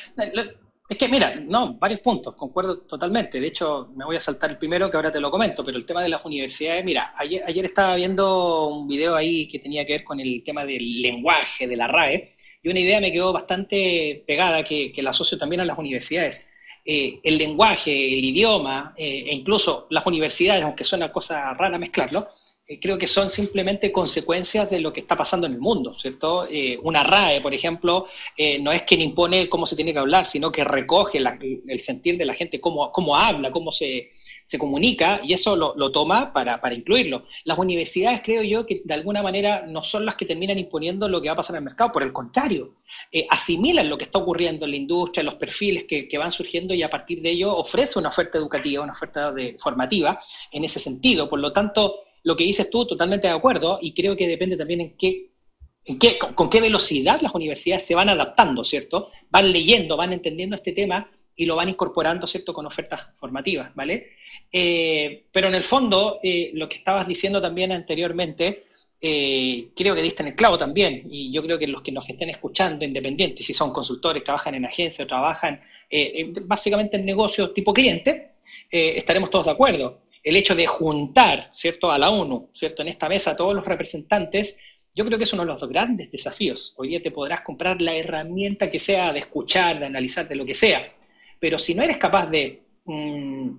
Es 0.87 0.97
que, 0.97 1.07
mira, 1.07 1.33
no, 1.35 1.73
varios 1.75 1.99
puntos, 2.01 2.35
concuerdo 2.35 2.79
totalmente. 2.81 3.39
De 3.39 3.47
hecho, 3.47 3.89
me 3.95 4.05
voy 4.05 4.17
a 4.17 4.19
saltar 4.19 4.51
el 4.51 4.57
primero, 4.59 4.89
que 4.89 4.97
ahora 4.97 5.11
te 5.11 5.19
lo 5.19 5.31
comento, 5.31 5.65
pero 5.65 5.77
el 5.77 5.85
tema 5.85 6.03
de 6.03 6.09
las 6.09 6.23
universidades, 6.23 6.85
mira, 6.85 7.11
ayer, 7.17 7.43
ayer 7.47 7.65
estaba 7.65 7.95
viendo 7.95 8.67
un 8.67 8.87
video 8.87 9.15
ahí 9.15 9.47
que 9.47 9.57
tenía 9.57 9.83
que 9.83 9.93
ver 9.93 10.03
con 10.03 10.19
el 10.19 10.43
tema 10.43 10.63
del 10.63 11.01
lenguaje, 11.01 11.67
de 11.67 11.75
la 11.75 11.87
RAE, 11.87 12.29
y 12.61 12.69
una 12.69 12.79
idea 12.79 13.01
me 13.01 13.11
quedó 13.11 13.33
bastante 13.33 14.23
pegada 14.27 14.63
que, 14.63 14.93
la 14.97 15.09
asocio 15.09 15.39
también 15.39 15.61
a 15.61 15.65
las 15.65 15.77
universidades. 15.79 16.51
Eh, 16.85 17.19
el 17.23 17.39
lenguaje, 17.39 18.13
el 18.13 18.23
idioma, 18.23 18.93
eh, 18.95 19.25
e 19.27 19.33
incluso 19.33 19.87
las 19.89 20.05
universidades, 20.05 20.63
aunque 20.63 20.83
suena 20.83 21.11
cosa 21.11 21.51
rara 21.55 21.79
mezclarlo, 21.79 22.23
creo 22.81 22.97
que 22.97 23.07
son 23.07 23.29
simplemente 23.29 23.91
consecuencias 23.91 24.71
de 24.71 24.79
lo 24.79 24.91
que 24.91 24.99
está 24.99 25.15
pasando 25.15 25.45
en 25.45 25.53
el 25.53 25.59
mundo, 25.59 25.93
¿cierto? 25.93 26.45
Eh, 26.49 26.79
una 26.81 27.03
RAE, 27.03 27.39
por 27.39 27.53
ejemplo, 27.53 28.07
eh, 28.35 28.59
no 28.59 28.71
es 28.71 28.81
quien 28.81 29.01
impone 29.01 29.47
cómo 29.47 29.67
se 29.67 29.75
tiene 29.75 29.93
que 29.93 29.99
hablar, 29.99 30.25
sino 30.25 30.51
que 30.51 30.63
recoge 30.63 31.19
la, 31.19 31.37
el 31.39 31.79
sentir 31.79 32.17
de 32.17 32.25
la 32.25 32.33
gente, 32.33 32.59
cómo, 32.59 32.91
cómo 32.91 33.15
habla, 33.15 33.51
cómo 33.51 33.71
se, 33.71 34.09
se 34.43 34.57
comunica, 34.57 35.19
y 35.23 35.33
eso 35.33 35.55
lo, 35.55 35.75
lo 35.75 35.91
toma 35.91 36.33
para, 36.33 36.59
para, 36.59 36.73
incluirlo. 36.73 37.25
Las 37.43 37.59
universidades, 37.59 38.21
creo 38.23 38.41
yo, 38.41 38.65
que 38.65 38.81
de 38.83 38.93
alguna 38.95 39.21
manera 39.21 39.65
no 39.67 39.83
son 39.83 40.03
las 40.03 40.15
que 40.15 40.25
terminan 40.25 40.57
imponiendo 40.57 41.07
lo 41.07 41.21
que 41.21 41.29
va 41.29 41.33
a 41.33 41.37
pasar 41.37 41.55
en 41.55 41.59
el 41.59 41.65
mercado, 41.65 41.91
por 41.91 42.01
el 42.01 42.13
contrario, 42.13 42.77
asimilan 43.29 43.89
lo 43.89 43.97
que 43.97 44.05
está 44.05 44.19
ocurriendo 44.19 44.65
en 44.65 44.71
la 44.71 44.77
industria, 44.77 45.23
los 45.23 45.35
perfiles 45.35 45.83
que, 45.83 46.07
que 46.07 46.17
van 46.17 46.31
surgiendo, 46.31 46.73
y 46.73 46.81
a 46.81 46.89
partir 46.89 47.21
de 47.21 47.29
ello 47.29 47.55
ofrece 47.55 47.99
una 47.99 48.09
oferta 48.09 48.39
educativa, 48.39 48.83
una 48.83 48.93
oferta 48.93 49.31
de, 49.31 49.55
formativa 49.59 50.17
en 50.51 50.63
ese 50.63 50.79
sentido. 50.79 51.29
Por 51.29 51.39
lo 51.39 51.53
tanto, 51.53 52.04
lo 52.25 52.35
que 52.35 52.43
dices 52.43 52.69
tú, 52.71 52.85
totalmente 52.85 53.27
de 53.27 53.33
acuerdo, 53.33 53.77
y 53.81 53.93
creo 53.93 54.15
que 54.15 54.27
depende 54.27 54.57
también 54.57 54.81
en 54.81 54.97
qué, 54.97 55.29
en 55.85 55.99
qué 55.99 56.17
con, 56.17 56.49
qué 56.49 56.59
velocidad 56.59 57.21
las 57.21 57.35
universidades 57.35 57.85
se 57.85 57.93
van 57.93 58.09
adaptando, 58.09 58.65
¿cierto? 58.65 59.11
Van 59.29 59.51
leyendo, 59.51 59.95
van 59.95 60.11
entendiendo 60.11 60.55
este 60.55 60.71
tema 60.71 61.07
y 61.37 61.45
lo 61.45 61.55
van 61.55 61.69
incorporando, 61.69 62.25
¿cierto?, 62.25 62.51
con 62.51 62.65
ofertas 62.65 63.09
formativas, 63.13 63.75
¿vale? 63.75 64.13
Eh, 64.51 65.27
pero 65.31 65.49
en 65.49 65.53
el 65.53 65.63
fondo, 65.63 66.19
eh, 66.23 66.49
lo 66.55 66.67
que 66.67 66.77
estabas 66.77 67.07
diciendo 67.07 67.39
también 67.39 67.71
anteriormente, 67.71 68.65
eh, 68.99 69.67
creo 69.75 69.93
que 69.93 70.01
diste 70.01 70.23
en 70.23 70.29
el 70.29 70.35
clavo 70.35 70.57
también, 70.57 71.07
y 71.07 71.31
yo 71.31 71.43
creo 71.43 71.59
que 71.59 71.67
los 71.67 71.83
que 71.83 71.91
nos 71.91 72.09
estén 72.09 72.31
escuchando, 72.31 72.85
independientes, 72.85 73.45
si 73.45 73.53
son 73.53 73.71
consultores, 73.71 74.23
trabajan 74.23 74.55
en 74.55 74.65
agencias, 74.65 75.07
trabajan 75.07 75.61
eh, 75.91 76.33
básicamente 76.41 76.97
en 76.97 77.05
negocios 77.05 77.53
tipo 77.53 77.71
cliente, 77.71 78.31
estaremos 78.71 79.29
todos 79.29 79.45
de 79.45 79.51
acuerdo 79.51 80.04
el 80.25 80.35
hecho 80.35 80.55
de 80.55 80.65
juntar, 80.65 81.51
¿cierto?, 81.53 81.91
a 81.91 81.99
la 81.99 82.09
ONU, 82.09 82.49
¿cierto?, 82.51 82.81
en 82.81 82.89
esta 82.89 83.07
mesa 83.07 83.31
a 83.31 83.35
todos 83.37 83.53
los 83.55 83.63
representantes, 83.63 84.59
yo 84.95 85.05
creo 85.05 85.17
que 85.17 85.25
es 85.25 85.33
uno 85.33 85.43
de 85.43 85.49
los 85.49 85.63
grandes 85.69 86.11
desafíos. 86.11 86.73
Hoy 86.77 86.89
día 86.89 87.01
te 87.01 87.11
podrás 87.11 87.41
comprar 87.41 87.81
la 87.81 87.95
herramienta 87.95 88.69
que 88.71 88.79
sea 88.79 89.13
de 89.13 89.19
escuchar, 89.19 89.79
de 89.79 89.85
analizar, 89.85 90.27
de 90.27 90.35
lo 90.35 90.45
que 90.45 90.55
sea, 90.55 90.91
pero 91.39 91.59
si 91.59 91.75
no 91.75 91.83
eres 91.83 91.97
capaz 91.97 92.27
de 92.31 92.63
mmm, 92.85 93.51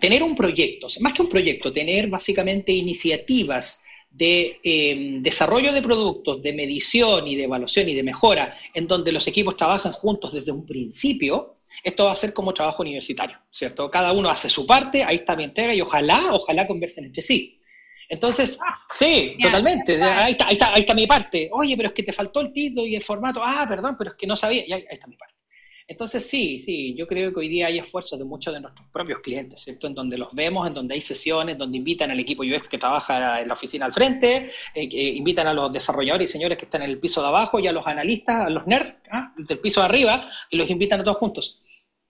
tener 0.00 0.22
un 0.22 0.34
proyecto, 0.34 0.86
más 1.00 1.12
que 1.12 1.22
un 1.22 1.28
proyecto, 1.28 1.70
tener 1.70 2.08
básicamente 2.08 2.72
iniciativas 2.72 3.82
de 4.10 4.58
eh, 4.64 5.18
desarrollo 5.20 5.72
de 5.72 5.82
productos, 5.82 6.40
de 6.40 6.54
medición 6.54 7.26
y 7.26 7.36
de 7.36 7.44
evaluación 7.44 7.90
y 7.90 7.94
de 7.94 8.02
mejora, 8.02 8.56
en 8.72 8.86
donde 8.86 9.12
los 9.12 9.26
equipos 9.26 9.56
trabajan 9.56 9.92
juntos 9.92 10.32
desde 10.32 10.52
un 10.52 10.64
principio, 10.64 11.55
esto 11.82 12.04
va 12.06 12.12
a 12.12 12.16
ser 12.16 12.32
como 12.32 12.54
trabajo 12.54 12.82
universitario, 12.82 13.38
¿cierto? 13.50 13.90
Cada 13.90 14.12
uno 14.12 14.28
hace 14.28 14.48
su 14.48 14.66
parte, 14.66 15.04
ahí 15.04 15.16
está 15.16 15.36
mi 15.36 15.44
entrega 15.44 15.74
y 15.74 15.80
ojalá, 15.80 16.30
ojalá 16.32 16.66
conversen 16.66 17.04
entre 17.04 17.22
sí. 17.22 17.60
Entonces, 18.08 18.60
sí, 18.90 19.36
totalmente, 19.40 20.00
ahí 20.02 20.32
está, 20.32 20.46
ahí, 20.46 20.52
está, 20.52 20.74
ahí 20.74 20.80
está 20.80 20.94
mi 20.94 21.06
parte. 21.06 21.48
Oye, 21.52 21.76
pero 21.76 21.88
es 21.88 21.94
que 21.94 22.02
te 22.02 22.12
faltó 22.12 22.40
el 22.40 22.52
título 22.52 22.86
y 22.86 22.94
el 22.94 23.02
formato. 23.02 23.40
Ah, 23.42 23.66
perdón, 23.68 23.96
pero 23.98 24.10
es 24.10 24.16
que 24.16 24.26
no 24.26 24.36
sabía. 24.36 24.64
Y 24.66 24.72
ahí, 24.72 24.80
ahí 24.88 24.94
está 24.94 25.06
mi 25.08 25.16
parte. 25.16 25.35
Entonces, 25.88 26.28
sí, 26.28 26.58
sí, 26.58 26.96
yo 26.96 27.06
creo 27.06 27.32
que 27.32 27.38
hoy 27.38 27.48
día 27.48 27.68
hay 27.68 27.78
esfuerzos 27.78 28.18
de 28.18 28.24
muchos 28.24 28.52
de 28.52 28.60
nuestros 28.60 28.88
propios 28.88 29.20
clientes, 29.20 29.60
¿cierto? 29.60 29.86
En 29.86 29.94
donde 29.94 30.18
los 30.18 30.34
vemos, 30.34 30.66
en 30.66 30.74
donde 30.74 30.94
hay 30.94 31.00
sesiones, 31.00 31.56
donde 31.56 31.78
invitan 31.78 32.10
al 32.10 32.18
equipo 32.18 32.42
UX 32.42 32.68
que 32.68 32.78
trabaja 32.78 33.40
en 33.40 33.46
la 33.46 33.54
oficina 33.54 33.86
al 33.86 33.92
frente, 33.92 34.50
eh, 34.74 34.82
invitan 34.82 35.46
a 35.46 35.54
los 35.54 35.72
desarrolladores 35.72 36.28
y 36.28 36.32
señores 36.32 36.58
que 36.58 36.64
están 36.64 36.82
en 36.82 36.90
el 36.90 36.98
piso 36.98 37.22
de 37.22 37.28
abajo 37.28 37.60
y 37.60 37.68
a 37.68 37.72
los 37.72 37.86
analistas, 37.86 38.46
a 38.46 38.50
los 38.50 38.66
nerds 38.66 38.96
¿ah? 39.12 39.32
del 39.36 39.60
piso 39.60 39.80
de 39.80 39.86
arriba, 39.86 40.28
y 40.50 40.56
los 40.56 40.68
invitan 40.68 41.00
a 41.00 41.04
todos 41.04 41.18
juntos. 41.18 41.60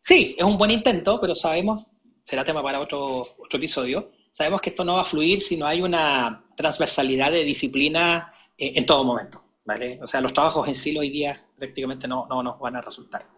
Sí, 0.01 0.35
es 0.39 0.45
un 0.45 0.57
buen 0.57 0.71
intento, 0.71 1.21
pero 1.21 1.35
sabemos, 1.35 1.85
será 2.23 2.45
tema 2.45 2.63
para 2.63 2.81
otro, 2.81 3.21
otro 3.21 3.59
episodio, 3.59 4.11
sabemos 4.31 4.63
que 4.63 4.71
esto 4.71 4.85
no 4.87 4.95
va 4.95 5.03
a 5.03 5.05
fluir 5.05 5.43
si 5.43 5.59
no 5.59 5.67
hay 5.67 5.83
una 5.83 6.47
transversalidad 6.57 7.31
de 7.31 7.45
disciplina 7.45 8.33
eh, 8.57 8.73
en 8.77 8.87
todo 8.87 9.05
momento, 9.05 9.45
¿vale? 9.67 9.99
O 10.03 10.07
sea, 10.07 10.23
los 10.23 10.33
trabajos 10.33 10.67
en 10.67 10.75
sí 10.75 10.97
hoy 10.97 11.11
día 11.11 11.45
prácticamente 11.59 12.09
no, 12.09 12.27
no 12.27 12.43
nos 12.43 12.59
van 12.59 12.77
a 12.77 12.81
resultar. 12.81 13.36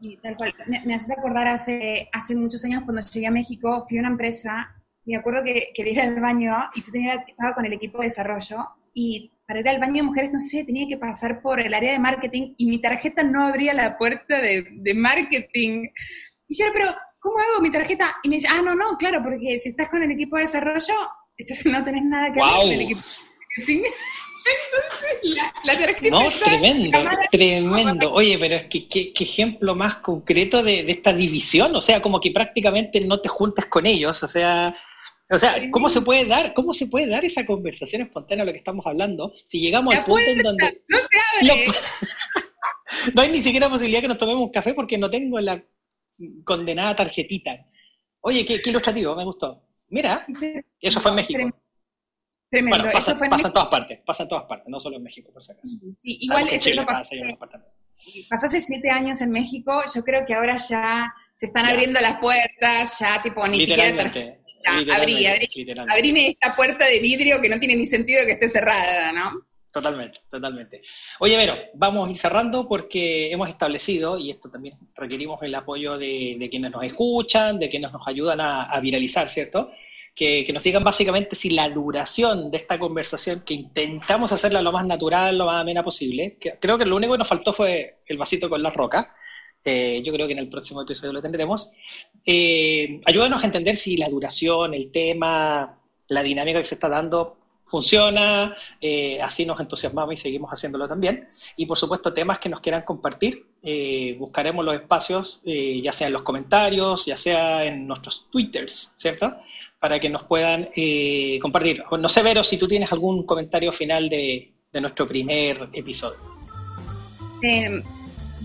Y 0.00 0.16
tal 0.18 0.36
cual. 0.36 0.54
Me, 0.66 0.84
me 0.84 0.94
haces 0.94 1.10
acordar 1.10 1.48
hace, 1.48 2.08
hace 2.12 2.34
muchos 2.36 2.64
años 2.64 2.82
cuando 2.84 3.02
llegué 3.02 3.26
a 3.26 3.30
México, 3.30 3.84
fui 3.88 3.98
a 3.98 4.00
una 4.00 4.10
empresa 4.10 4.74
y 5.04 5.12
me 5.12 5.18
acuerdo 5.18 5.42
que 5.42 5.68
quería 5.74 5.92
ir 5.92 6.00
al 6.00 6.20
baño 6.20 6.54
y 6.74 6.82
yo 6.82 6.92
tenía, 6.92 7.14
estaba 7.26 7.54
con 7.54 7.64
el 7.64 7.72
equipo 7.72 7.98
de 7.98 8.04
desarrollo 8.04 8.58
y 8.92 9.32
para 9.46 9.60
ir 9.60 9.68
al 9.68 9.80
baño 9.80 9.94
de 9.94 10.02
mujeres, 10.02 10.32
no 10.32 10.38
sé, 10.38 10.64
tenía 10.64 10.86
que 10.86 10.98
pasar 10.98 11.40
por 11.40 11.60
el 11.60 11.72
área 11.72 11.92
de 11.92 11.98
marketing 11.98 12.54
y 12.58 12.66
mi 12.66 12.78
tarjeta 12.80 13.22
no 13.22 13.46
abría 13.46 13.72
la 13.72 13.96
puerta 13.96 14.42
de, 14.42 14.66
de 14.70 14.94
marketing. 14.94 15.88
Y 16.46 16.58
yo, 16.58 16.66
pero, 16.74 16.94
¿cómo 17.18 17.38
hago 17.38 17.62
mi 17.62 17.70
tarjeta? 17.70 18.16
Y 18.22 18.28
me 18.28 18.36
dice, 18.36 18.48
ah, 18.50 18.60
no, 18.62 18.74
no, 18.74 18.98
claro, 18.98 19.22
porque 19.22 19.58
si 19.58 19.70
estás 19.70 19.88
con 19.88 20.02
el 20.02 20.10
equipo 20.10 20.36
de 20.36 20.42
desarrollo, 20.42 20.94
entonces 21.38 21.64
no 21.64 21.82
tenés 21.82 22.04
nada 22.04 22.30
que 22.30 22.40
ver 22.40 22.50
con 22.50 22.70
el 22.70 22.80
equipo 22.82 23.00
de 23.00 23.74
marketing. 23.74 23.90
La, 25.22 25.52
la 25.64 26.10
no, 26.10 26.20
tremendo, 26.42 26.98
tremendo. 27.30 28.12
Oye, 28.12 28.38
pero 28.38 28.54
es 28.54 28.64
que 28.66 28.88
qué, 28.88 29.12
qué 29.12 29.24
ejemplo 29.24 29.74
más 29.74 29.96
concreto 29.96 30.62
de, 30.62 30.84
de, 30.84 30.92
esta 30.92 31.12
división, 31.12 31.74
o 31.74 31.82
sea, 31.82 32.00
como 32.00 32.20
que 32.20 32.30
prácticamente 32.30 33.00
no 33.00 33.20
te 33.20 33.28
juntas 33.28 33.66
con 33.66 33.84
ellos, 33.84 34.22
o 34.22 34.28
sea, 34.28 34.74
O 35.30 35.38
sea, 35.38 35.54
¿cómo 35.70 35.88
se 35.88 36.00
puede 36.00 36.24
dar, 36.24 36.54
cómo 36.54 36.72
se 36.72 36.86
puede 36.86 37.06
dar 37.06 37.24
esa 37.24 37.44
conversación 37.44 38.02
espontánea 38.02 38.44
a 38.44 38.46
lo 38.46 38.52
que 38.52 38.58
estamos 38.58 38.86
hablando 38.86 39.32
si 39.44 39.60
llegamos 39.60 39.94
al 39.94 40.04
punto 40.04 40.30
en 40.30 40.42
donde 40.42 40.82
no 40.88 40.98
se 40.98 41.50
abre. 41.50 41.66
no 43.14 43.22
hay 43.22 43.30
ni 43.30 43.40
siquiera 43.40 43.68
posibilidad 43.68 44.00
que 44.00 44.08
nos 44.08 44.18
tomemos 44.18 44.42
un 44.42 44.52
café 44.52 44.72
porque 44.72 44.96
no 44.96 45.10
tengo 45.10 45.38
la 45.38 45.62
condenada 46.44 46.96
tarjetita. 46.96 47.66
Oye, 48.20 48.44
qué, 48.44 48.60
ilustrativo, 48.64 49.14
me 49.14 49.24
gustó. 49.24 49.62
Mira, 49.90 50.26
eso 50.80 51.00
fue 51.00 51.10
en 51.10 51.16
México. 51.16 51.50
Tremendo. 52.50 52.78
Bueno, 52.78 52.92
pasa, 52.92 53.12
en 53.12 53.52
todas 53.52 53.68
partes, 53.68 54.00
pasa 54.06 54.22
en 54.22 54.28
todas 54.28 54.44
partes, 54.44 54.68
no 54.68 54.80
solo 54.80 54.96
en 54.96 55.02
México, 55.02 55.30
por 55.32 55.44
si 55.44 55.52
acaso. 55.52 55.76
Sí, 55.96 56.18
igual 56.20 56.48
eso 56.48 56.86
pasó, 56.86 57.14
pasó 58.30 58.46
hace 58.46 58.60
siete 58.60 58.90
años 58.90 59.20
en 59.20 59.30
México, 59.30 59.82
yo 59.94 60.02
creo 60.02 60.24
que 60.26 60.34
ahora 60.34 60.56
ya 60.56 61.12
se 61.34 61.46
están 61.46 61.66
abriendo 61.66 62.00
las 62.00 62.18
puertas, 62.18 62.98
ya 62.98 63.20
tipo 63.22 63.46
ni 63.46 63.60
siquiera 63.60 64.10
ya, 64.64 64.96
abrí, 64.96 65.24
abrí, 65.24 65.48
abríme 65.88 66.28
esta 66.30 66.56
puerta 66.56 66.86
de 66.86 66.98
vidrio 66.98 67.40
que 67.40 67.48
no 67.48 67.58
tiene 67.58 67.76
ni 67.76 67.86
sentido 67.86 68.24
que 68.26 68.32
esté 68.32 68.48
cerrada, 68.48 69.12
¿no? 69.12 69.48
Totalmente, 69.70 70.20
totalmente. 70.28 70.82
Oye, 71.20 71.36
Vero, 71.36 71.54
vamos 71.74 72.08
a 72.08 72.10
ir 72.10 72.16
cerrando 72.16 72.66
porque 72.66 73.30
hemos 73.30 73.48
establecido, 73.48 74.18
y 74.18 74.30
esto 74.30 74.50
también 74.50 74.74
requerimos 74.96 75.40
el 75.42 75.54
apoyo 75.54 75.98
de, 75.98 76.48
quienes 76.50 76.70
nos 76.70 76.82
escuchan, 76.84 77.58
de 77.58 77.68
quienes 77.68 77.92
nos 77.92 78.06
ayudan 78.08 78.40
a, 78.40 78.80
viralizar, 78.80 79.28
¿cierto? 79.28 79.70
Que, 80.18 80.44
que, 80.44 80.52
nos 80.52 80.64
digan 80.64 80.82
básicamente 80.82 81.36
si 81.36 81.50
la 81.50 81.68
duración 81.68 82.50
de 82.50 82.56
esta 82.56 82.76
conversación, 82.76 83.44
que 83.46 83.54
intentamos 83.54 84.32
hacerla 84.32 84.60
lo 84.62 84.72
más 84.72 84.84
natural, 84.84 85.38
lo 85.38 85.46
más 85.46 85.60
amena 85.60 85.84
posible, 85.84 86.36
que 86.40 86.58
creo 86.58 86.76
que 86.76 86.86
lo 86.86 86.96
único 86.96 87.12
que 87.12 87.18
nos 87.18 87.28
faltó 87.28 87.52
fue 87.52 88.00
el 88.04 88.18
vasito 88.18 88.50
con 88.50 88.60
la 88.60 88.70
roca, 88.70 89.14
eh, 89.64 90.02
yo 90.02 90.12
creo 90.12 90.26
que 90.26 90.32
en 90.32 90.38
el 90.38 90.48
próximo 90.48 90.82
episodio 90.82 91.12
lo 91.12 91.22
tendremos. 91.22 91.72
Eh, 92.24 93.00
ayúdanos 93.04 93.42
a 93.42 93.46
entender 93.46 93.76
si 93.76 93.96
la 93.96 94.08
duración, 94.08 94.74
el 94.74 94.90
tema, 94.90 95.78
la 96.08 96.22
dinámica 96.22 96.58
que 96.58 96.64
se 96.64 96.74
está 96.74 96.88
dando 96.88 97.36
funciona, 97.66 98.56
eh, 98.80 99.20
así 99.20 99.44
nos 99.44 99.60
entusiasmamos 99.60 100.14
y 100.14 100.16
seguimos 100.16 100.50
haciéndolo 100.50 100.88
también. 100.88 101.28
Y 101.56 101.66
por 101.66 101.76
supuesto, 101.76 102.14
temas 102.14 102.38
que 102.38 102.48
nos 102.48 102.60
quieran 102.60 102.82
compartir, 102.82 103.46
buscaremos 104.18 104.64
los 104.64 104.74
espacios, 104.74 105.42
ya 105.44 105.92
sea 105.92 106.06
en 106.06 106.14
los 106.14 106.22
comentarios, 106.22 107.04
ya 107.04 107.18
sea 107.18 107.64
en 107.64 107.86
nuestros 107.86 108.30
twitters, 108.30 108.94
¿cierto? 108.96 109.36
Para 109.80 110.00
que 110.00 110.08
nos 110.08 110.24
puedan 110.24 110.68
compartir. 111.40 111.84
No 111.98 112.08
sé, 112.08 112.22
Vero, 112.22 112.42
si 112.42 112.58
tú 112.58 112.66
tienes 112.66 112.92
algún 112.92 113.24
comentario 113.24 113.72
final 113.72 114.08
de, 114.08 114.52
de 114.72 114.80
nuestro 114.80 115.06
primer 115.06 115.68
episodio 115.72 116.18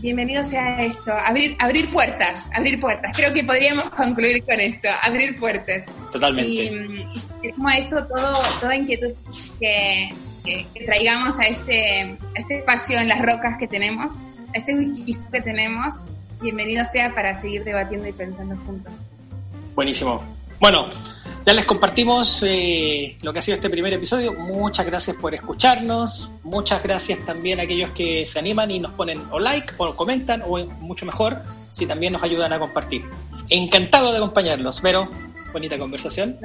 bienvenido 0.03 0.43
sea 0.43 0.83
esto, 0.83 1.13
abrir, 1.13 1.55
abrir 1.59 1.89
puertas, 1.89 2.49
abrir 2.53 2.79
puertas. 2.79 3.15
Creo 3.15 3.33
que 3.33 3.41
podríamos 3.43 3.89
concluir 3.91 4.43
con 4.43 4.59
esto, 4.59 4.89
abrir 5.01 5.39
puertas. 5.39 5.85
Totalmente. 6.11 6.51
Y, 6.51 7.07
es 7.41 7.55
como 7.55 7.69
esto, 7.69 8.05
todo, 8.07 8.33
toda 8.59 8.75
inquietud 8.75 9.11
que, 9.59 10.13
traigamos 10.85 11.39
a 11.39 11.43
este, 11.43 12.17
este 12.35 12.57
espacio 12.57 12.99
en 12.99 13.07
las 13.07 13.21
rocas 13.21 13.55
que 13.57 13.67
tenemos, 13.67 14.23
a 14.53 14.57
este 14.57 14.75
whisky 14.75 15.13
que 15.31 15.41
tenemos, 15.41 15.95
bienvenido 16.41 16.83
sea 16.83 17.15
para 17.15 17.33
seguir 17.33 17.63
debatiendo 17.63 18.05
y 18.07 18.11
pensando 18.11 18.57
juntos. 18.65 18.93
Buenísimo. 19.73 20.21
Bueno, 20.59 20.87
ya 21.45 21.53
les 21.53 21.65
compartimos 21.65 22.43
eh, 22.45 23.17
lo 23.21 23.33
que 23.33 23.39
ha 23.39 23.41
sido 23.41 23.55
este 23.55 23.69
primer 23.69 23.93
episodio. 23.93 24.33
Muchas 24.33 24.85
gracias 24.85 25.17
por 25.17 25.33
escucharnos. 25.33 26.31
Muchas 26.43 26.81
gracias 26.83 27.19
también 27.25 27.59
a 27.59 27.63
aquellos 27.63 27.91
que 27.91 28.25
se 28.25 28.39
animan 28.39 28.71
y 28.71 28.79
nos 28.79 28.93
ponen 28.93 29.21
o 29.31 29.39
like 29.39 29.73
o 29.77 29.95
comentan 29.95 30.43
o 30.47 30.65
mucho 30.65 31.05
mejor 31.05 31.41
si 31.69 31.85
también 31.85 32.13
nos 32.13 32.23
ayudan 32.23 32.53
a 32.53 32.59
compartir. 32.59 33.03
Encantado 33.49 34.11
de 34.11 34.17
acompañarlos. 34.17 34.81
Pero, 34.81 35.09
bonita 35.51 35.77
conversación. 35.77 36.37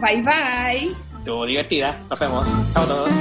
Bye 0.00 0.22
bye. 0.22 0.94
Estuvo 1.18 1.46
divertida. 1.46 2.00
Nos 2.08 2.18
vemos. 2.18 2.48
Chao 2.72 2.84
a 2.84 2.86
todos. 2.86 3.20